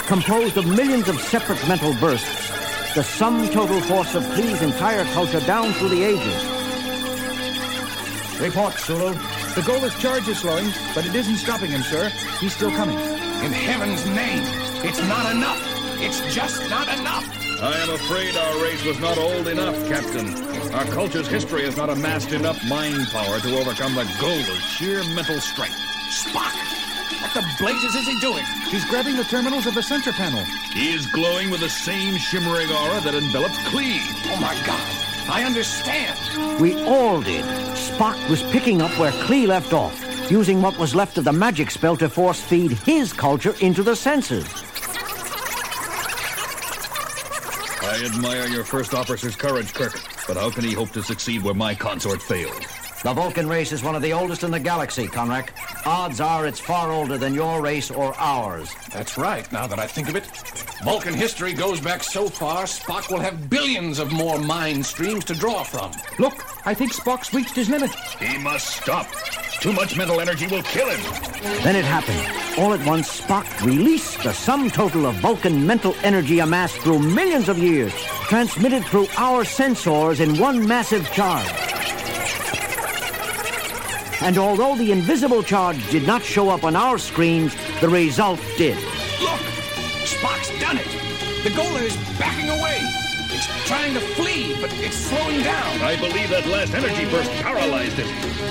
composed 0.07 0.57
of 0.57 0.67
millions 0.67 1.09
of 1.09 1.21
separate 1.21 1.67
mental 1.67 1.95
bursts, 1.95 2.51
the 2.95 3.03
sum 3.03 3.49
total 3.51 3.81
force 3.83 4.15
of 4.15 4.25
Klee's 4.35 4.63
entire 4.63 5.05
culture 5.13 5.41
down 5.41 5.73
through 5.75 5.89
the 5.89 6.05
ages. 6.05 6.45
Report, 8.41 8.75
Sulu. 8.75 9.15
The 9.55 9.63
Gola's 9.65 9.97
charge 9.99 10.29
is 10.29 10.39
slowing, 10.39 10.67
but 10.95 11.07
it 11.07 11.15
isn't 11.15 11.37
stopping 11.37 11.71
him, 11.71 11.83
sir. 11.83 12.11
He's 12.41 12.55
still 12.55 12.71
coming. 12.73 12.99
In 12.99 13.53
heaven's 13.53 14.05
name, 14.07 14.43
it's 14.85 15.01
not 15.09 15.35
enough. 15.35 15.61
It's 16.01 16.35
just 16.35 16.69
not 16.69 16.89
enough. 16.99 17.25
I 17.63 17.73
am 17.79 17.91
afraid 17.91 18.37
our 18.37 18.63
race 18.63 18.85
was 18.85 18.99
not 18.99 19.17
old 19.17 19.47
enough, 19.47 19.77
Captain. 19.89 20.29
Our 20.75 20.85
culture's 20.87 21.29
history 21.29 21.65
has 21.65 21.77
not 21.77 21.89
amassed 21.89 22.33
enough 22.33 22.63
mind 22.65 23.07
power 23.09 23.39
to 23.41 23.59
overcome 23.59 23.95
the 23.95 24.05
Gola's 24.21 24.63
sheer 24.65 25.05
mental 25.15 25.41
strength. 25.41 25.77
Spock! 26.11 26.84
What 27.25 27.33
the 27.33 27.55
blazes 27.59 27.95
is 27.95 28.07
he 28.07 28.21
doing? 28.21 28.45
He's 28.69 28.85
grabbing 28.85 29.17
the 29.17 29.25
terminals 29.25 29.67
of 29.67 29.73
the 29.73 29.83
sensor 29.83 30.13
panel. 30.13 30.45
He 30.75 30.93
is 30.93 31.07
glowing 31.07 31.49
with 31.49 31.61
the 31.61 31.71
same 31.71 32.19
shimmering 32.19 32.71
aura 32.71 33.01
that 33.01 33.15
enveloped 33.15 33.55
Klee. 33.71 34.03
Oh 34.27 34.39
my 34.43 34.55
god! 34.67 35.31
I 35.31 35.43
understand. 35.43 36.61
We 36.61 36.85
all 36.85 37.23
did. 37.23 37.47
Spock 37.77 38.29
was 38.29 38.43
picking 38.53 38.83
up 38.83 38.91
where 38.99 39.11
Klee 39.11 39.47
left 39.47 39.73
off, 39.73 39.99
using 40.31 40.61
what 40.61 40.77
was 40.79 40.95
left 40.95 41.17
of 41.17 41.25
the 41.25 41.33
magic 41.33 41.71
spell 41.71 41.97
to 41.97 42.11
force 42.11 42.43
feed 42.43 42.73
his 42.73 43.15
culture 43.15 43.55
into 43.63 43.83
the 43.83 43.97
senses. 43.97 44.45
I 47.83 48.03
admire 48.05 48.49
your 48.49 48.65
first 48.65 48.93
officer's 48.93 49.35
courage, 49.35 49.73
Kirk, 49.73 49.99
but 50.27 50.37
how 50.37 50.51
can 50.51 50.63
he 50.63 50.75
hope 50.75 50.91
to 50.91 51.03
succeed 51.03 51.43
where 51.43 51.55
my 51.55 51.75
consort 51.75 52.21
failed? 52.21 52.67
The 53.05 53.13
Vulcan 53.13 53.47
race 53.51 53.71
is 53.71 53.85
one 53.85 53.95
of 53.95 54.01
the 54.01 54.15
oldest 54.15 54.45
in 54.45 54.51
the 54.51 54.59
galaxy, 54.59 55.07
Conrack. 55.07 55.51
Odds 55.87 56.23
are 56.23 56.47
it's 56.47 56.59
far 56.59 56.91
older 56.91 57.19
than 57.19 57.35
your 57.35 57.61
race 57.61 57.91
or 57.91 58.15
ours. 58.17 58.75
That's 58.95 59.19
right, 59.19 59.51
now 59.53 59.67
that 59.67 59.79
I 59.79 59.87
think 59.87 60.09
of 60.09 60.17
it. 60.17 60.25
Vulcan 60.83 61.13
history 61.13 61.53
goes 61.53 61.83
back 61.83 62.03
so 62.03 62.31
far, 62.31 62.65
Spock 62.65 63.11
will 63.11 63.21
have 63.21 63.51
billions 63.51 63.99
of 63.99 64.11
more 64.11 64.39
mind 64.39 64.87
streams 64.87 65.23
to 65.27 65.35
draw 65.35 65.65
from. 65.65 65.93
Look, 66.19 66.33
I 66.67 66.73
think 66.73 66.95
Spock's 66.95 67.35
reached 67.35 67.55
his 67.55 67.69
limit. 67.69 67.91
He 68.19 68.39
must 68.39 68.69
stop. 68.69 69.07
Too 69.61 69.75
much 69.75 69.99
mental 69.99 70.19
energy 70.19 70.47
will 70.47 70.63
kill 70.63 70.89
him. 70.89 71.03
Then 71.63 71.77
it 71.77 71.85
happened. 71.85 72.59
All 72.59 72.73
at 72.73 72.87
once, 72.87 73.21
Spock 73.21 73.67
released 73.67 74.23
the 74.23 74.33
sum 74.33 74.71
total 74.71 75.05
of 75.05 75.17
Vulcan 75.17 75.67
mental 75.67 75.95
energy 76.05 76.39
amassed 76.39 76.79
through 76.79 77.01
millions 77.01 77.51
of 77.51 77.59
years, 77.59 77.93
transmitted 78.29 78.83
through 78.87 79.09
our 79.19 79.45
sensors 79.45 80.21
in 80.21 80.39
one 80.39 80.67
massive 80.67 81.07
charge. 81.13 81.84
And 84.21 84.39
although 84.39 84.77
the 84.77 84.93
invisible 84.93 85.43
charge 85.43 85.91
did 85.91 86.07
not 86.07 86.23
show 86.23 86.49
up 86.49 86.65
on 86.65 86.77
our 86.77 86.99
screens, 86.99 87.55
the 87.81 87.89
result 87.89 88.41
did. 88.57 88.77
Look! 89.21 89.41
Spock's 90.05 90.49
done 90.61 90.79
it! 90.79 90.89
The 91.43 91.51
Gola 91.51 91.81
is 91.81 91.97
backing 92.19 92.49
away! 92.49 92.79
It's 93.31 93.47
trying 93.67 93.95
to 93.95 94.01
flee, 94.01 94.55
but 94.61 94.73
it's 94.75 94.97
slowing 94.97 95.43
down. 95.43 95.81
I 95.81 95.97
believe 95.97 96.31
that 96.31 96.47
last 96.47 96.75
energy 96.75 97.11
burst 97.11 97.31
paralyzed 97.43 97.99
it. 97.99 98.07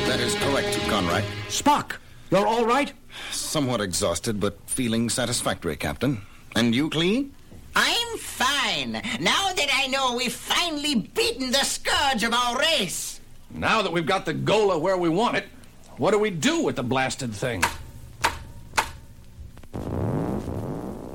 That 0.08 0.20
is 0.20 0.36
correct, 0.36 0.78
Conrack. 0.90 1.24
Spock, 1.48 1.98
you're 2.30 2.46
all 2.46 2.66
right? 2.66 2.92
Somewhat 3.32 3.80
exhausted, 3.80 4.40
but 4.40 4.58
feeling 4.68 5.10
satisfactory, 5.10 5.76
Captain. 5.78 6.22
And 6.56 6.76
you, 6.76 6.90
Klee? 6.90 7.30
I'm 7.76 8.18
fine. 8.18 8.92
Now 9.20 9.54
that 9.54 9.70
I 9.74 9.88
know 9.88 10.16
we've 10.16 10.34
finally 10.34 10.96
beaten 10.96 11.52
the 11.52 11.64
scourge 11.64 12.24
of 12.24 12.34
our 12.34 12.60
race. 12.60 13.22
Now 13.54 13.82
that 13.84 13.92
we've 13.92 14.06
got 14.06 14.26
the 14.26 14.34
Gola 14.34 14.80
where 14.80 14.98
we 14.98 15.10
want 15.10 15.38
it, 15.38 15.46
what 15.98 16.12
do 16.12 16.20
we 16.20 16.32
do 16.32 16.64
with 16.64 16.76
the 16.76 16.84
blasted 16.84 17.34
thing? 17.34 17.64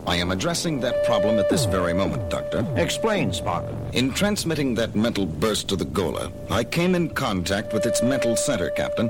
I 0.07 0.17
am 0.17 0.31
addressing 0.31 0.81
that 0.81 1.05
problem 1.05 1.39
at 1.39 1.51
this 1.51 1.67
very 1.67 1.93
moment, 1.93 2.31
Doctor. 2.31 2.67
Explain, 2.77 3.31
Spock. 3.31 3.67
In 3.93 4.13
transmitting 4.15 4.75
that 4.77 4.97
mental 4.97 5.27
burst 5.27 5.69
to 5.69 5.77
the 5.77 5.85
Gola, 5.85 6.33
I 6.49 6.65
came 6.65 6.95
in 6.95 7.11
contact 7.11 7.75
with 7.75 7.85
its 7.85 8.03
mental 8.03 8.35
center, 8.37 8.71
Captain. 8.71 9.09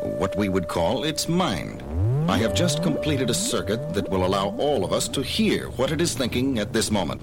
What 0.00 0.36
we 0.36 0.48
would 0.48 0.66
call 0.66 1.04
its 1.04 1.28
mind. 1.28 1.84
I 2.28 2.38
have 2.38 2.54
just 2.54 2.82
completed 2.82 3.30
a 3.30 3.34
circuit 3.34 3.94
that 3.94 4.08
will 4.08 4.24
allow 4.24 4.48
all 4.56 4.84
of 4.84 4.92
us 4.92 5.06
to 5.08 5.22
hear 5.22 5.68
what 5.70 5.92
it 5.92 6.00
is 6.00 6.14
thinking 6.14 6.58
at 6.58 6.72
this 6.72 6.90
moment. 6.90 7.22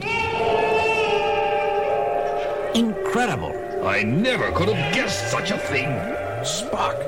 Incredible. 2.75 3.66
I 3.87 4.03
never 4.03 4.51
could 4.51 4.67
have 4.67 4.93
guessed 4.93 5.31
such 5.31 5.49
a 5.51 5.57
thing. 5.57 5.87
Spock. 6.43 6.99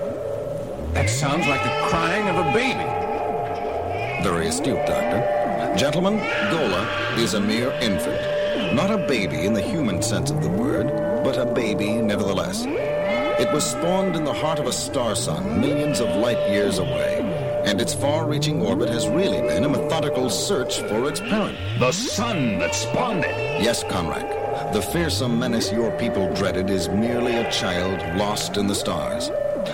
That 0.94 1.10
sounds 1.10 1.46
like 1.46 1.62
the 1.62 1.88
crying 1.90 2.30
of 2.30 2.38
a 2.38 2.54
baby. 2.54 4.24
Very 4.24 4.48
astute, 4.48 4.88
Doctor. 4.88 5.76
Gentlemen, 5.78 6.18
Gola 6.50 6.88
is 7.18 7.34
a 7.34 7.42
mere 7.42 7.72
infant. 7.82 8.74
Not 8.74 8.92
a 8.92 9.06
baby 9.08 9.46
in 9.46 9.54
the 9.54 9.62
human 9.62 10.02
sense 10.02 10.32
of 10.32 10.42
the 10.42 10.50
word, 10.50 10.88
but 11.24 11.38
a 11.38 11.46
baby 11.46 11.96
nevertheless. 11.96 12.66
It 12.66 13.52
was 13.52 13.70
spawned 13.70 14.16
in 14.16 14.24
the 14.24 14.34
heart 14.34 14.60
of 14.60 14.66
a 14.66 14.74
star 14.74 15.16
sun 15.16 15.60
millions 15.60 16.00
of 16.00 16.16
light 16.16 16.50
years 16.50 16.80
away, 16.80 17.20
and 17.66 17.82
its 17.82 17.94
far 17.94 18.26
reaching 18.26 18.62
orbit 18.62 18.88
has 18.88 19.06
really 19.06 19.42
been 19.42 19.66
a 19.66 19.70
methodical 19.70 20.30
search 20.30 20.80
for 20.84 21.10
its 21.10 21.20
parent. 21.20 21.58
The 21.78 21.92
sun 21.92 22.58
that 22.60 22.74
spawned 22.74 23.26
it. 23.26 23.62
Yes, 23.62 23.84
Conrack. 23.84 24.39
The 24.72 24.82
fearsome 24.84 25.40
menace 25.40 25.72
your 25.72 25.90
people 25.98 26.32
dreaded 26.36 26.70
is 26.70 26.90
merely 26.90 27.38
a 27.38 27.52
child 27.52 28.00
lost 28.20 28.56
in 28.56 28.68
the 28.68 28.76
stars. 28.76 29.32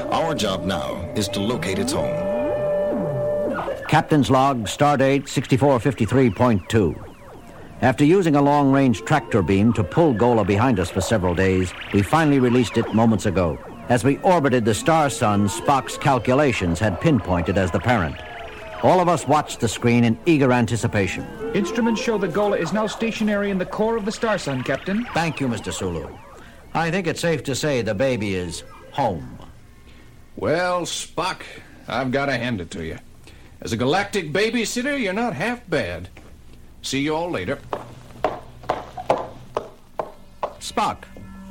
Our 0.10 0.34
job 0.34 0.64
now 0.64 1.12
is 1.16 1.28
to 1.30 1.42
locate 1.42 1.80
its 1.80 1.92
home. 1.92 2.16
Captain's 3.90 4.32
log, 4.32 4.68
Stardate 4.68 5.24
6453.2. 5.24 7.12
After 7.82 8.06
using 8.06 8.38
a 8.38 8.42
long 8.42 8.72
range 8.72 9.04
tractor 9.04 9.42
beam 9.42 9.74
to 9.74 9.84
pull 9.84 10.14
Gola 10.14 10.46
behind 10.46 10.80
us 10.80 10.90
for 10.90 11.02
several 11.02 11.36
days, 11.36 11.74
we 11.94 12.02
finally 12.02 12.40
released 12.40 12.78
it 12.78 12.94
moments 12.94 13.26
ago. 13.26 13.60
As 13.90 14.06
we 14.06 14.18
orbited 14.20 14.64
the 14.64 14.74
star 14.74 15.10
sun, 15.10 15.50
Spock's 15.50 15.98
calculations 15.98 16.80
had 16.80 17.02
pinpointed 17.02 17.58
as 17.58 17.70
the 17.70 17.82
parent. 17.82 18.16
All 18.82 19.02
of 19.02 19.10
us 19.10 19.28
watched 19.28 19.60
the 19.60 19.68
screen 19.68 20.06
in 20.06 20.18
eager 20.26 20.54
anticipation. 20.54 21.45
Instruments 21.56 22.02
show 22.02 22.18
the 22.18 22.28
Gola 22.28 22.58
is 22.58 22.74
now 22.74 22.86
stationary 22.86 23.50
in 23.50 23.58
the 23.58 23.66
core 23.66 23.96
of 23.96 24.04
the 24.04 24.12
star 24.12 24.38
sun, 24.38 24.62
Captain. 24.62 25.06
Thank 25.14 25.40
you, 25.40 25.48
Mr. 25.48 25.72
Sulu. 25.72 26.14
I 26.74 26.92
think 26.92 27.08
it's 27.08 27.22
safe 27.22 27.44
to 27.46 27.56
say 27.56 27.82
the 27.82 27.96
baby 27.96 28.36
is 28.36 28.66
home. 28.92 29.40
Well, 30.36 30.82
Spock, 30.82 31.44
I've 31.88 32.12
got 32.12 32.26
to 32.26 32.34
hand 32.34 32.60
it 32.60 32.72
to 32.72 32.84
you. 32.84 32.98
As 33.62 33.72
a 33.72 33.78
galactic 33.78 34.34
babysitter, 34.34 35.00
you're 35.00 35.14
not 35.14 35.34
half 35.34 35.62
bad. 35.70 36.10
See 36.82 37.00
you 37.00 37.16
all 37.16 37.32
later. 37.32 37.58
Spock, 40.60 41.06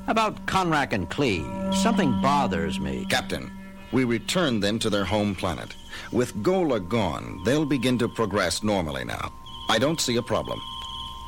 about 0.07 0.45
Conrack 0.45 0.93
and 0.93 1.09
Klee, 1.09 1.75
something 1.75 2.21
bothers 2.21 2.79
me. 2.79 3.07
Captain, 3.09 3.51
we 3.91 4.05
return 4.05 4.61
them 4.61 4.79
to 4.81 4.91
their 4.91 5.07
home 5.07 5.35
planet. 5.35 5.75
With 6.13 6.43
Gola 6.43 6.79
gone, 6.79 7.41
they'll 7.47 7.65
begin 7.65 7.97
to 8.01 8.09
progress 8.11 8.63
normally 8.63 9.07
now. 9.07 9.33
I 9.69 9.79
don't 9.79 10.01
see 10.01 10.17
a 10.17 10.23
problem. 10.23 10.61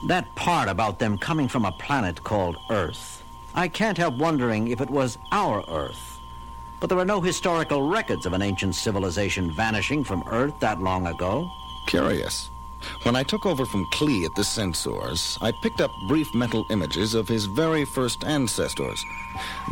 That 0.07 0.35
part 0.35 0.69
about 0.69 0.99
them 0.99 1.19
coming 1.19 1.49
from 1.49 1.65
a 1.65 1.73
planet 1.73 2.23
called 2.23 2.57
Earth. 2.71 3.23
I 3.55 3.69
can't 3.69 3.97
help 3.97 4.17
wondering 4.17 4.69
if 4.69 4.81
it 4.81 4.91
was 4.91 5.19
our 5.33 5.65
Earth. 5.69 6.21
But 6.79 6.91
there 6.91 6.99
are 6.99 7.07
no 7.07 7.21
historical 7.23 7.89
records 7.89 8.27
of 8.27 8.35
an 8.35 8.43
ancient 8.43 8.75
civilization 8.75 9.51
vanishing 9.51 10.05
from 10.05 10.23
Earth 10.31 10.55
that 10.61 10.81
long 10.81 11.07
ago. 11.07 11.51
Curious. 11.87 12.51
When 13.03 13.17
I 13.17 13.23
took 13.23 13.47
over 13.47 13.65
from 13.65 13.87
Klee 13.87 14.27
at 14.27 14.35
the 14.35 14.43
sensors, 14.43 15.39
I 15.41 15.51
picked 15.63 15.81
up 15.81 15.91
brief 16.07 16.35
mental 16.35 16.67
images 16.71 17.15
of 17.15 17.27
his 17.27 17.47
very 17.47 17.85
first 17.87 18.23
ancestors. 18.25 19.03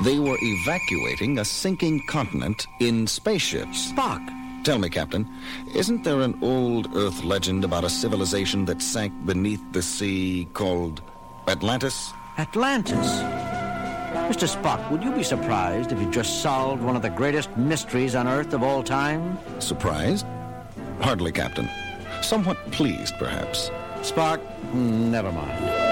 They 0.03 0.19
were 0.19 0.39
evacuating 0.41 1.39
a 1.39 1.45
sinking 1.45 2.07
continent 2.09 2.67
in 2.81 3.07
spaceships. 3.07 3.93
Spock, 3.93 4.27
Tell 4.65 4.79
me, 4.79 4.89
Captain, 4.89 5.29
isn't 5.75 6.05
there 6.05 6.23
an 6.23 6.39
old 6.41 6.89
Earth 6.97 7.23
legend 7.23 7.65
about 7.65 7.85
a 7.85 7.91
civilization 7.91 8.65
that 8.65 8.81
sank 8.81 9.13
beneath 9.27 9.61
the 9.73 9.83
sea 9.83 10.49
called 10.55 11.03
Atlantis? 11.47 12.11
Atlantis. 12.39 13.07
Mr. 14.31 14.49
Spock, 14.49 14.91
would 14.91 15.05
you 15.05 15.13
be 15.13 15.23
surprised 15.23 15.93
if 15.93 16.01
you 16.01 16.11
just 16.11 16.41
solved 16.41 16.83
one 16.83 16.97
of 16.97 17.03
the 17.03 17.11
greatest 17.11 17.55
mysteries 17.59 18.15
on 18.15 18.27
Earth 18.27 18.55
of 18.55 18.63
all 18.63 18.83
time? 18.83 19.39
Surprised? 19.59 20.25
Hardly, 20.99 21.31
Captain. 21.31 21.69
Somewhat 22.23 22.57
pleased, 22.71 23.13
perhaps. 23.19 23.69
Spock, 24.01 24.41
mm, 24.73 25.11
never 25.11 25.31
mind. 25.31 25.84